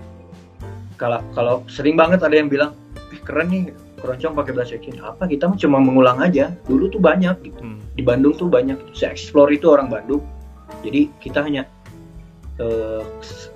kalau 0.95 1.19
kalau 1.33 1.55
sering 1.67 1.97
banget 1.97 2.21
ada 2.21 2.35
yang 2.35 2.47
bilang 2.47 2.71
eh, 3.11 3.19
keren 3.23 3.49
nih 3.49 3.63
keroncong 3.99 4.35
pakai 4.35 4.53
bahasa 4.55 4.75
Yakin 4.77 5.01
apa? 5.03 5.27
Kita 5.27 5.51
cuma 5.59 5.79
mengulang 5.79 6.19
aja. 6.19 6.51
Dulu 6.67 6.91
tuh 6.91 7.01
banyak 7.01 7.35
gitu. 7.43 7.61
Hmm. 7.63 7.79
di 7.93 8.01
Bandung 8.01 8.35
tuh 8.35 8.49
banyak. 8.51 8.77
Gitu. 8.89 9.05
saya 9.05 9.15
explore 9.15 9.51
itu 9.51 9.71
orang 9.71 9.89
Bandung. 9.89 10.21
Jadi 10.83 11.07
kita 11.23 11.43
hanya 11.43 11.63
uh, 12.59 13.01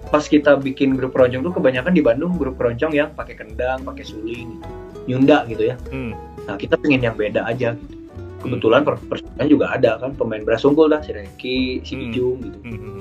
pas 0.07 0.23
kita 0.23 0.55
bikin 0.57 0.95
grup 0.95 1.13
keroncong 1.13 1.43
tuh 1.43 1.53
kebanyakan 1.53 1.91
di 1.91 2.01
Bandung 2.01 2.39
grup 2.39 2.55
keroncong 2.55 2.95
yang 2.95 3.11
pakai 3.11 3.35
kendang 3.35 3.83
pakai 3.83 4.07
suling 4.07 4.57
gitu 4.57 4.69
nyunda 5.07 5.43
gitu 5.51 5.63
ya. 5.71 5.75
Hmm. 5.91 6.15
nah 6.47 6.55
kita 6.55 6.79
pengen 6.79 7.03
yang 7.03 7.15
beda 7.19 7.43
aja 7.43 7.75
gitu 7.75 7.96
kebetulan 8.41 8.81
per 8.85 8.95
persaingan 9.01 9.47
juga 9.49 9.65
ada 9.73 9.97
kan 10.01 10.13
pemain 10.13 10.43
beras 10.43 10.63
unggul 10.63 10.89
dah 10.89 11.01
si 11.01 11.11
Reki, 11.13 11.81
si 11.81 11.93
Kijung 11.97 12.37
hmm. 12.41 12.45
gitu. 12.45 12.59
Hmm. 12.63 12.97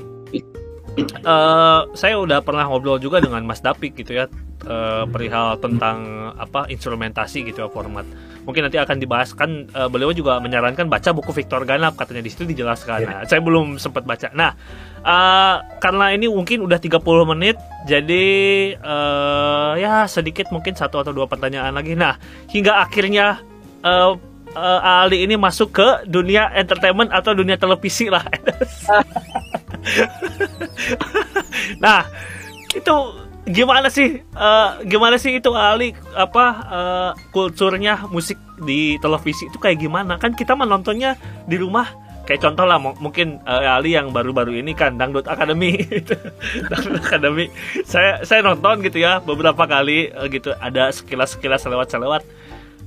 Uh, 1.28 1.84
saya 1.92 2.16
udah 2.16 2.40
pernah 2.40 2.64
ngobrol 2.64 2.96
juga 2.96 3.20
dengan 3.20 3.44
Mas 3.44 3.60
Dapik 3.60 4.00
gitu 4.00 4.16
ya 4.16 4.32
uh, 4.64 5.04
perihal 5.04 5.60
tentang 5.60 6.32
apa 6.40 6.64
instrumentasi 6.72 7.44
gitu 7.44 7.66
ya 7.66 7.68
format. 7.68 8.08
Mungkin 8.48 8.64
nanti 8.64 8.78
akan 8.80 8.96
dibahas 8.96 9.36
kan 9.36 9.68
uh, 9.76 9.92
beliau 9.92 10.14
juga 10.16 10.40
menyarankan 10.40 10.88
baca 10.88 11.12
buku 11.12 11.36
Victor 11.36 11.68
Ganap 11.68 12.00
katanya 12.00 12.24
di 12.24 12.30
situ 12.32 12.48
dijelaskan. 12.48 12.98
Yeah. 13.04 13.10
Nah, 13.12 13.20
saya 13.28 13.40
belum 13.42 13.76
sempat 13.76 14.08
baca. 14.08 14.32
Nah, 14.32 14.56
uh, 15.02 15.60
karena 15.82 16.14
ini 16.16 16.30
mungkin 16.30 16.64
udah 16.64 16.80
30 16.80 17.02
menit 17.36 17.60
jadi 17.84 18.26
uh, 18.80 19.76
ya 19.76 20.08
sedikit 20.08 20.48
mungkin 20.54 20.72
satu 20.78 21.02
atau 21.02 21.12
dua 21.12 21.28
pertanyaan 21.28 21.74
lagi. 21.76 21.92
Nah, 21.92 22.16
hingga 22.48 22.80
akhirnya 22.80 23.44
uh, 23.84 24.16
uh, 24.56 25.04
Ali 25.04 25.28
ini 25.28 25.36
masuk 25.36 25.76
ke 25.76 25.88
dunia 26.08 26.48
entertainment 26.56 27.12
atau 27.12 27.36
dunia 27.36 27.60
televisi 27.60 28.08
lah. 28.08 28.24
nah, 31.84 32.08
itu 32.72 32.94
gimana 33.46 33.86
sih 33.86 34.26
uh, 34.34 34.82
gimana 34.82 35.22
sih 35.22 35.38
itu 35.38 35.54
Ali 35.54 35.94
apa 36.18 36.44
uh, 36.66 37.10
kulturnya 37.30 38.10
musik 38.10 38.34
di 38.64 38.96
televisi 38.98 39.46
itu 39.46 39.60
kayak 39.60 39.78
gimana? 39.78 40.16
Kan 40.16 40.32
kita 40.32 40.56
menontonnya 40.56 41.20
di 41.44 41.60
rumah. 41.60 42.08
Kayak 42.26 42.42
contoh 42.42 42.66
lah 42.66 42.82
mungkin 42.82 43.38
uh, 43.46 43.78
Ali 43.78 43.94
yang 43.94 44.10
baru-baru 44.10 44.58
ini 44.58 44.74
kan 44.74 44.98
Dangdut 44.98 45.30
Academy 45.30 45.78
Dangdut 46.74 46.98
Academy 46.98 47.46
saya 47.86 48.18
saya 48.26 48.42
nonton 48.42 48.82
gitu 48.82 48.98
ya 48.98 49.22
beberapa 49.22 49.62
kali 49.62 50.10
uh, 50.10 50.26
gitu. 50.26 50.50
Ada 50.58 50.90
sekilas-sekilas 50.90 51.70
lewat-lewat 51.70 52.26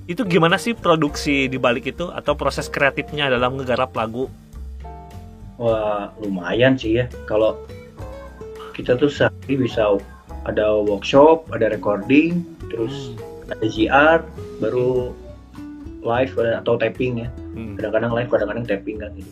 itu 0.09 0.25
gimana 0.25 0.57
sih 0.57 0.73
produksi 0.73 1.45
di 1.45 1.61
balik 1.61 1.93
itu 1.93 2.09
atau 2.09 2.33
proses 2.33 2.65
kreatifnya 2.65 3.29
dalam 3.29 3.61
ngegarap 3.61 3.93
lagu? 3.93 4.25
Wah 5.61 6.09
lumayan 6.17 6.73
sih 6.73 6.97
ya 6.97 7.05
kalau 7.29 7.61
kita 8.73 8.97
tuh 8.97 9.11
sehari 9.11 9.53
bisa 9.53 10.01
ada 10.49 10.81
workshop, 10.81 11.45
ada 11.53 11.69
recording, 11.69 12.41
terus 12.73 13.13
hmm. 13.13 13.53
ada 13.53 13.65
GR, 13.69 14.19
baru 14.63 15.13
live 16.01 16.33
atau 16.57 16.73
tapping 16.79 17.27
ya. 17.27 17.29
Hmm. 17.53 17.77
Kadang-kadang 17.77 18.11
live, 18.17 18.29
kadang-kadang 18.33 18.65
tapping 18.65 18.97
kan 18.97 19.11
gitu. 19.13 19.31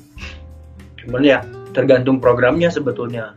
Cuman 1.01 1.21
ya 1.25 1.41
tergantung 1.73 2.21
programnya 2.21 2.69
sebetulnya. 2.69 3.33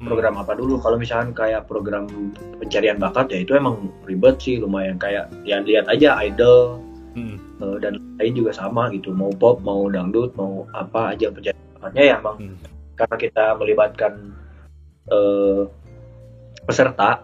Program 0.00 0.40
apa 0.40 0.56
dulu? 0.56 0.80
Kalau 0.80 0.96
misalkan 0.96 1.36
kayak 1.36 1.68
program 1.68 2.08
pencarian 2.56 2.96
bakat 2.96 3.28
ya 3.28 3.44
itu 3.44 3.52
emang 3.52 3.92
ribet 4.08 4.40
sih 4.40 4.56
lumayan 4.56 4.96
kayak 4.96 5.28
ya 5.44 5.60
lihat 5.60 5.86
aja 5.92 6.16
idol 6.24 6.80
hmm. 7.12 7.36
uh, 7.60 7.76
dan 7.78 8.00
lain 8.16 8.32
juga 8.32 8.56
sama 8.56 8.88
gitu. 8.96 9.12
Mau 9.12 9.30
pop 9.36 9.60
mau 9.60 9.86
dangdut 9.92 10.32
mau 10.40 10.64
apa 10.72 11.12
aja 11.14 11.28
pencarian 11.28 11.68
bakatnya 11.76 12.02
ya 12.02 12.14
emang 12.16 12.36
hmm. 12.40 12.56
karena 12.96 13.16
kita 13.20 13.44
melibatkan 13.60 14.12
uh, 15.12 15.68
peserta 16.64 17.20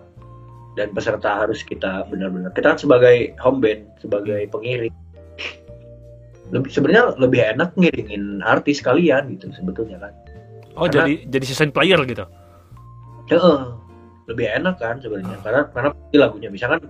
dan 0.77 0.93
peserta 0.93 1.31
harus 1.41 1.65
kita 1.65 2.05
benar-benar 2.13 2.53
kita 2.53 2.77
kan 2.77 2.79
sebagai 2.79 3.33
home 3.41 3.65
band 3.65 3.89
sebagai 4.05 4.45
pengiring. 4.53 4.93
Lebih 6.53 6.71
sebenarnya 6.71 7.17
lebih 7.19 7.41
enak 7.43 7.75
ngiringin 7.75 8.45
artis 8.45 8.85
kalian 8.85 9.35
gitu 9.35 9.51
sebetulnya 9.57 9.99
kan. 9.99 10.13
Oh 10.77 10.85
karena, 10.85 11.09
jadi 11.09 11.13
jadi 11.33 11.45
season 11.49 11.73
player 11.73 11.99
gitu 12.05 12.29
uh, 13.33 13.75
lebih 14.31 14.47
enak 14.47 14.79
kan 14.79 14.99
sebenarnya. 15.03 15.39
Uh. 15.39 15.43
karena 15.43 15.61
karena 15.73 15.89
lagunya. 16.15 16.49
Misalkan 16.51 16.87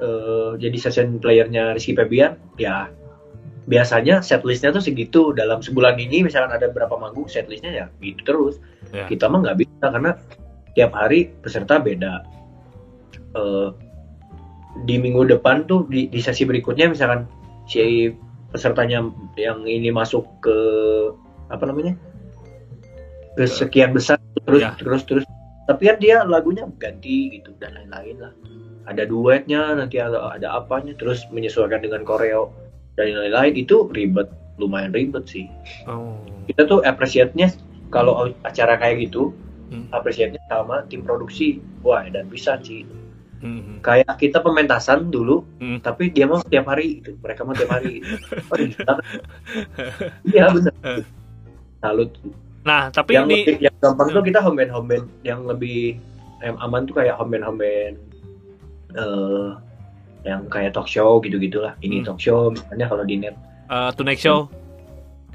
uh, 0.00 0.56
jadi 0.60 0.76
session 0.76 1.20
playernya 1.20 1.76
Rizky 1.76 1.96
Febian 1.96 2.36
ya 2.60 2.90
biasanya 3.64 4.20
setlistnya 4.20 4.74
tuh 4.76 4.84
segitu. 4.84 5.32
Dalam 5.32 5.64
sebulan 5.64 5.96
ini 5.96 6.24
misalkan 6.24 6.52
ada 6.52 6.68
berapa 6.68 6.94
manggung 6.96 7.28
setlistnya 7.28 7.72
ya 7.72 7.86
gitu 8.00 8.20
terus. 8.24 8.54
Yeah. 8.92 9.08
kita 9.08 9.26
mah 9.26 9.42
nggak 9.42 9.64
bisa 9.64 9.86
karena 9.90 10.12
tiap 10.76 10.92
hari 10.92 11.32
peserta 11.40 11.80
beda. 11.80 12.22
Uh, 13.34 13.74
di 14.82 14.98
minggu 14.98 15.30
depan 15.30 15.70
tuh 15.70 15.86
di, 15.86 16.10
di 16.10 16.18
sesi 16.18 16.42
berikutnya 16.42 16.90
misalkan 16.90 17.30
si 17.70 18.10
pesertanya 18.50 19.06
yang 19.38 19.62
ini 19.66 19.90
masuk 19.94 20.26
ke 20.42 20.56
apa 21.50 21.62
namanya 21.66 21.94
sekian 23.42 23.90
besar 23.90 24.18
terus 24.46 24.62
ya. 24.62 24.72
terus 24.78 25.02
terus 25.06 25.24
tapi 25.64 25.88
kan 25.88 25.96
dia 25.98 26.22
lagunya 26.22 26.68
ganti 26.76 27.40
gitu 27.40 27.50
dan 27.58 27.74
lain-lain 27.74 28.16
lah 28.20 28.32
ada 28.84 29.08
duetnya 29.08 29.74
nanti 29.74 29.96
ada 29.98 30.36
ada 30.36 30.60
apanya 30.60 30.92
terus 30.94 31.24
menyesuaikan 31.32 31.80
dengan 31.80 32.04
koreo 32.04 32.52
dan 32.94 33.10
lain-lain 33.10 33.56
itu 33.56 33.88
ribet 33.90 34.28
lumayan 34.60 34.94
ribet 34.94 35.24
sih 35.26 35.48
oh. 35.88 36.20
kita 36.46 36.68
tuh 36.68 36.84
appreciate-nya 36.84 37.50
kalau 37.90 38.30
acara 38.44 38.76
kayak 38.78 39.10
gitu 39.10 39.32
hmm. 39.72 39.90
appreciate-nya 39.90 40.42
sama 40.46 40.84
tim 40.86 41.02
produksi 41.02 41.58
wah 41.82 42.04
dan 42.06 42.28
bisa 42.28 42.60
sih 42.62 42.86
Hmm. 43.44 43.84
Kayak 43.84 44.16
kita 44.16 44.40
pementasan 44.40 45.12
dulu, 45.12 45.44
hmm. 45.60 45.84
tapi 45.84 46.08
dia 46.08 46.24
mau 46.24 46.40
tiap 46.48 46.64
hari, 46.64 47.04
gitu. 47.04 47.20
mereka 47.20 47.44
mau 47.44 47.52
tiap 47.52 47.76
hari. 47.76 48.00
Gitu. 48.00 48.16
Oh, 48.48 48.56
iya 50.32 50.48
benar. 50.48 51.04
Salut. 51.84 52.16
Nah, 52.64 52.88
tapi 52.88 53.12
yang 53.12 53.28
ini 53.28 53.44
lebih, 53.44 53.68
yang 53.68 53.76
gampang 53.80 54.08
hmm. 54.08 54.16
tuh 54.16 54.24
kita 54.24 54.38
home 54.40 54.56
band 54.56 54.72
home 54.72 54.88
band 54.88 55.04
yang 55.20 55.40
lebih 55.44 56.00
yang 56.40 56.56
aman 56.60 56.88
tuh 56.88 56.96
kayak 56.96 57.14
home 57.16 57.32
band 57.32 57.44
home 57.44 57.60
band 57.60 57.94
uh, 58.96 59.60
yang 60.24 60.48
kayak 60.48 60.72
talk 60.72 60.88
show 60.88 61.20
gitu 61.20 61.36
gitulah. 61.36 61.76
Ini 61.84 62.00
hmm. 62.00 62.06
talk 62.08 62.20
show 62.20 62.48
misalnya 62.48 62.88
kalau 62.88 63.04
di 63.04 63.20
net. 63.20 63.36
Uh, 63.68 63.92
tonight 63.92 64.16
show. 64.16 64.48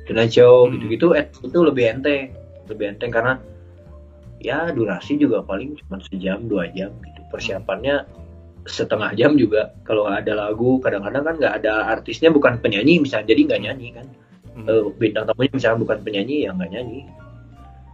Tonight 0.09 0.33
show 0.33 0.65
hmm. 0.65 0.77
gitu-gitu 0.77 1.13
eh, 1.13 1.29
itu 1.45 1.57
lebih 1.61 1.85
enteng, 1.85 2.33
lebih 2.65 2.97
enteng 2.97 3.13
karena 3.13 3.37
ya 4.41 4.73
durasi 4.73 5.19
juga 5.19 5.45
paling 5.45 5.77
cuma 5.85 6.01
sejam 6.09 6.47
dua 6.47 6.71
jam 6.71 6.89
gitu 7.03 7.21
persiapannya 7.29 8.07
setengah 8.65 9.11
jam 9.19 9.35
juga 9.35 9.75
kalau 9.83 10.07
ada 10.07 10.31
lagu 10.31 10.79
kadang-kadang 10.79 11.23
kan 11.27 11.35
nggak 11.37 11.53
ada 11.63 11.91
artisnya 11.91 12.31
bukan 12.31 12.59
penyanyi 12.63 13.03
misalnya 13.03 13.35
jadi 13.35 13.41
nggak 13.51 13.61
nyanyi 13.67 13.87
kan 13.95 14.07
hmm. 14.55 14.65
uh, 14.65 14.89
bintang 14.97 15.25
tamunya 15.27 15.51
misalnya 15.53 15.79
bukan 15.81 15.97
penyanyi 16.01 16.47
ya 16.47 16.49
nggak 16.55 16.71
nyanyi. 16.71 17.01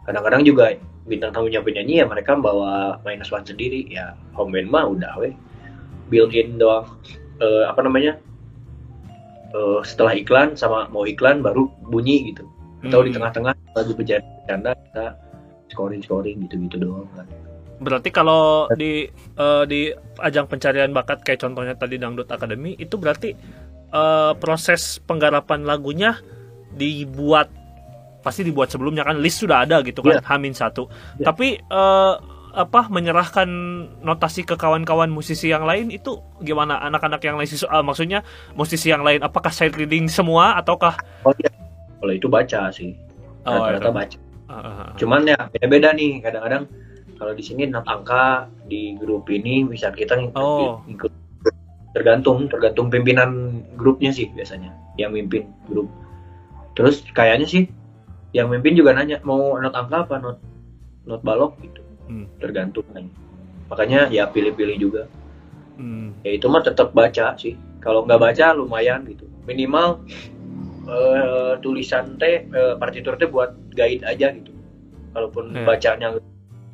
Kadang-kadang 0.05 0.43
juga 0.45 0.65
bintang 1.09 1.31
tamunya 1.33 1.59
penyanyi 1.61 2.03
ya 2.03 2.05
mereka 2.05 2.37
bawa 2.37 3.01
minus 3.01 3.33
one 3.33 3.47
sendiri. 3.47 3.89
Ya 3.89 4.13
home 4.37 4.53
band 4.53 4.69
mah 4.69 4.85
udah 4.91 5.13
weh. 5.19 5.33
Built 6.11 6.31
in 6.35 6.61
doang. 6.61 6.85
Uh, 7.41 7.67
apa 7.67 7.81
namanya? 7.83 8.15
Uh, 9.55 9.79
setelah 9.87 10.11
iklan 10.13 10.53
sama 10.53 10.91
mau 10.91 11.07
iklan 11.07 11.41
baru 11.41 11.71
bunyi 11.89 12.31
gitu. 12.35 12.45
Atau 12.85 13.01
hmm. 13.01 13.07
di 13.07 13.11
tengah-tengah 13.17 13.53
lagu 13.75 13.91
bercanda 13.97 14.71
kita 14.75 15.17
scoring 15.73 16.01
scoring 16.03 16.45
gitu 16.45 16.55
gitu 16.69 16.77
doang 16.79 17.09
kan. 17.17 17.25
Berarti 17.75 18.09
kalau 18.13 18.71
di 18.79 19.09
uh, 19.35 19.67
di 19.67 19.91
ajang 20.23 20.47
pencarian 20.47 20.95
bakat 20.95 21.27
kayak 21.27 21.43
contohnya 21.43 21.75
tadi 21.75 21.99
Dangdut 21.99 22.31
Academy 22.31 22.71
itu 22.79 22.95
berarti 22.95 23.35
uh, 23.91 24.31
proses 24.39 25.03
penggarapan 25.03 25.67
lagunya 25.67 26.15
dibuat 26.75 27.47
pasti 28.25 28.41
dibuat 28.41 28.73
sebelumnya 28.73 29.05
kan 29.05 29.21
list 29.21 29.45
sudah 29.45 29.63
ada 29.63 29.85
gitu 29.85 30.01
kan 30.01 30.17
yeah. 30.17 30.25
Hamin 30.25 30.53
satu. 30.57 30.89
Yeah. 31.21 31.29
Tapi 31.29 31.61
uh, 31.69 32.17
apa 32.55 32.87
menyerahkan 32.87 33.47
notasi 33.99 34.47
ke 34.47 34.55
kawan-kawan 34.55 35.11
musisi 35.11 35.51
yang 35.51 35.67
lain 35.67 35.91
itu 35.91 36.23
gimana 36.39 36.79
anak-anak 36.87 37.19
yang 37.27 37.35
lain 37.35 37.51
uh, 37.67 37.83
maksudnya 37.83 38.23
musisi 38.55 38.89
yang 38.89 39.03
lain 39.03 39.19
apakah 39.19 39.51
side 39.51 39.75
reading 39.75 40.07
semua 40.07 40.55
ataukah 40.55 40.95
oh 41.27 41.35
iya 41.35 41.51
kalau 41.99 42.13
itu 42.15 42.31
baca 42.31 42.71
sih 42.71 42.95
oh, 43.43 43.59
rata-rata 43.59 43.91
iya. 43.91 43.95
baca 43.99 44.17
uh, 44.47 44.55
uh, 44.55 44.67
uh. 44.87 44.89
cuman 44.95 45.21
ya 45.27 45.37
beda-beda 45.51 45.91
nih 45.99 46.23
kadang-kadang 46.23 46.63
kalau 47.19 47.33
di 47.35 47.43
sini 47.43 47.67
not 47.67 47.83
angka 47.91 48.47
di 48.71 48.95
grup 48.95 49.27
ini 49.27 49.67
bisa 49.67 49.91
kita 49.91 50.15
oh. 50.39 50.79
ikut 50.87 51.11
tergantung 51.91 52.47
tergantung 52.47 52.87
pimpinan 52.87 53.63
grupnya 53.75 54.15
sih 54.15 54.31
biasanya 54.31 54.71
yang 54.95 55.11
mimpin 55.11 55.51
grup 55.67 55.91
terus 56.75 57.01
kayaknya 57.15 57.47
sih 57.47 57.63
yang 58.35 58.51
mimpin 58.51 58.75
juga 58.75 58.91
nanya 58.91 59.23
mau 59.23 59.55
not 59.55 59.71
angka 59.71 60.03
apa? 60.03 60.15
Not 60.19 60.37
not 61.07 61.23
balok 61.23 61.55
gitu. 61.63 61.81
Hmm. 62.05 62.29
tergantung 62.37 62.85
kan. 62.93 63.09
Makanya 63.71 64.11
ya 64.13 64.29
pilih-pilih 64.29 64.77
juga. 64.77 65.03
Hmm. 65.75 66.15
ya 66.23 66.35
itu 66.35 66.45
mah 66.51 66.61
tetap 66.61 66.91
baca 66.91 67.33
sih. 67.39 67.55
Kalau 67.79 68.03
nggak 68.03 68.19
baca 68.19 68.51
lumayan 68.53 69.07
gitu. 69.07 69.25
Minimal 69.47 70.03
uh, 70.85 71.57
tulisan 71.63 72.19
teh 72.19 72.45
uh, 72.51 72.75
partitur 72.75 73.15
teh 73.15 73.25
buat 73.25 73.55
guide 73.73 74.03
aja 74.03 74.35
gitu. 74.35 74.51
Kalaupun 75.15 75.55
yeah. 75.55 75.65
bacanya 75.65 76.07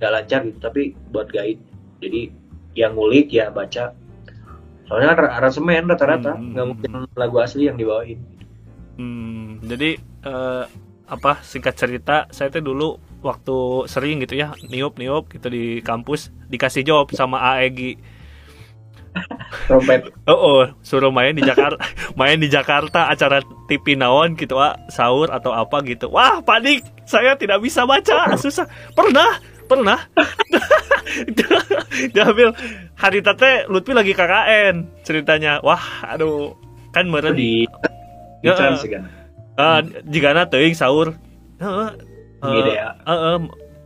nggak 0.02 0.12
lancar 0.12 0.42
gitu 0.50 0.60
tapi 0.60 0.98
buat 1.14 1.30
guide. 1.30 1.62
Jadi 2.02 2.34
yang 2.74 2.98
ngulik 2.98 3.30
ya 3.30 3.54
baca. 3.54 3.94
Soalnya 4.90 5.16
aransemen 5.16 5.88
rata-rata. 5.88 6.36
Hmm, 6.36 6.58
nggak 6.58 6.66
hmm, 6.66 6.72
mungkin 6.76 6.90
hmm. 7.06 7.16
lagu 7.16 7.38
asli 7.40 7.70
yang 7.70 7.78
dibawain 7.80 8.20
hmm, 9.02 9.66
jadi 9.66 9.98
uh, 10.30 10.64
apa 11.10 11.42
singkat 11.42 11.76
cerita 11.76 12.30
saya 12.30 12.54
tuh 12.54 12.64
dulu 12.64 12.90
waktu 13.26 13.90
sering 13.90 14.22
gitu 14.22 14.38
ya 14.38 14.54
niup 14.70 14.96
niup 14.96 15.28
gitu 15.34 15.52
di 15.52 15.82
kampus 15.82 16.30
dikasih 16.48 16.86
job 16.86 17.10
sama 17.12 17.58
AEG 17.58 18.00
trompet. 19.68 20.08
Oh, 20.32 20.38
oh 20.38 20.62
suruh 20.86 21.12
main 21.12 21.36
di 21.36 21.44
Jakarta 21.44 21.82
main 22.20 22.40
di 22.40 22.48
Jakarta 22.48 23.12
acara 23.12 23.44
TV 23.68 24.00
naon 24.00 24.40
gitu 24.40 24.56
ah 24.56 24.80
sahur 24.88 25.28
atau 25.28 25.52
apa 25.52 25.84
gitu. 25.84 26.08
Wah 26.08 26.40
panik 26.40 26.88
saya 27.04 27.36
tidak 27.36 27.60
bisa 27.60 27.84
baca 27.84 28.32
susah. 28.40 28.64
Pernah 28.96 29.44
pernah. 29.68 30.00
Diambil 32.16 32.56
hari 32.96 33.20
tate 33.20 33.68
Lutfi 33.68 33.92
lagi 33.92 34.16
KKN 34.16 35.04
ceritanya. 35.04 35.60
Wah 35.60 36.08
aduh 36.08 36.56
kan 36.96 37.12
meren. 37.12 37.36
Di 37.36 37.68
ya, 38.42 38.54
uh, 39.58 39.80
jika 40.10 40.34
na 40.34 40.50
teuing 40.50 40.76
sahur. 40.78 41.16
Uh, 41.62 41.94
uh, 42.42 42.66
ya. 42.74 42.98
uh, 43.06 43.14
uh, 43.14 43.38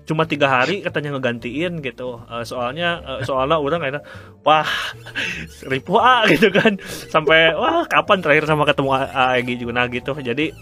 cuma 0.05 0.23
tiga 0.29 0.47
hari 0.47 0.85
katanya 0.85 1.17
ngegantiin 1.17 1.81
gitu. 1.81 2.21
Uh, 2.29 2.45
soalnya 2.45 3.01
uh, 3.03 3.19
soalnya 3.25 3.59
orang 3.59 3.81
kayak 3.81 4.05
wah 4.45 4.69
ribu 5.67 5.99
ah 5.99 6.23
gitu 6.31 6.53
kan. 6.53 6.79
Sampai 7.11 7.51
wah 7.57 7.83
kapan 7.89 8.23
terakhir 8.23 8.45
sama 8.47 8.63
ketemu 8.63 8.89
AEG 8.95 9.49
juga 9.59 9.73
nah 9.75 9.87
gitu. 9.89 10.15
Jadi 10.15 10.55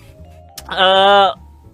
uh, 0.72 1.30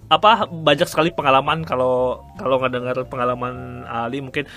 apa 0.10 0.50
banyak 0.50 0.90
sekali 0.90 1.14
pengalaman 1.14 1.62
kalau 1.62 2.26
kalau 2.42 2.58
nggak 2.58 2.74
dengar 2.74 2.98
pengalaman 3.06 3.86
Ali 3.86 4.26
mungkin 4.26 4.50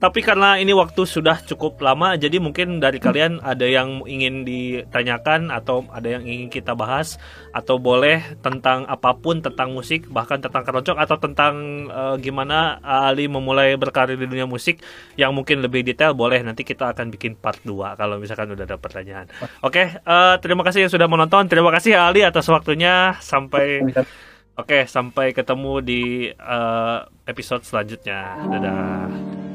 tapi 0.00 0.24
karena 0.24 0.56
ini 0.56 0.72
waktu 0.72 1.04
sudah 1.04 1.44
cukup 1.44 1.76
lama 1.84 2.16
jadi 2.16 2.40
mungkin 2.40 2.80
dari 2.80 2.96
kalian 2.96 3.44
ada 3.44 3.68
yang 3.68 4.00
ingin 4.08 4.48
ditanyakan 4.48 5.52
atau 5.52 5.84
ada 5.92 6.08
yang 6.08 6.24
ingin 6.24 6.48
kita 6.48 6.72
bahas 6.72 7.20
atau 7.52 7.76
boleh 7.76 8.40
tentang 8.40 8.88
apa 8.88 9.12
pun 9.20 9.44
tentang 9.44 9.76
musik 9.76 10.08
bahkan 10.08 10.40
tentang 10.40 10.64
keroncong 10.64 10.96
atau 10.96 11.16
tentang 11.20 11.54
uh, 11.92 12.16
gimana 12.16 12.80
Ali 12.80 13.28
memulai 13.28 13.76
berkarir 13.76 14.16
di 14.16 14.24
dunia 14.24 14.48
musik 14.48 14.80
yang 15.20 15.36
mungkin 15.36 15.60
lebih 15.60 15.84
detail 15.84 16.16
boleh 16.16 16.40
nanti 16.40 16.64
kita 16.64 16.96
akan 16.96 17.12
bikin 17.12 17.36
part 17.36 17.60
2 17.62 18.00
kalau 18.00 18.16
misalkan 18.16 18.48
udah 18.56 18.64
ada 18.64 18.80
pertanyaan. 18.80 19.28
Oke, 19.60 19.84
okay, 19.84 19.86
eh, 20.00 20.34
terima 20.40 20.64
kasih 20.64 20.88
yang 20.88 20.92
sudah 20.92 21.06
menonton. 21.06 21.44
Terima 21.44 21.68
kasih 21.68 21.92
Ali 22.00 22.24
atas 22.24 22.48
waktunya 22.48 23.20
sampai 23.20 23.84
Oke, 24.58 24.84
sampai 24.84 25.32
ketemu 25.32 25.80
di 25.80 26.02
uh, 26.36 27.08
episode 27.24 27.64
selanjutnya. 27.64 28.36
Dadah. 28.44 29.49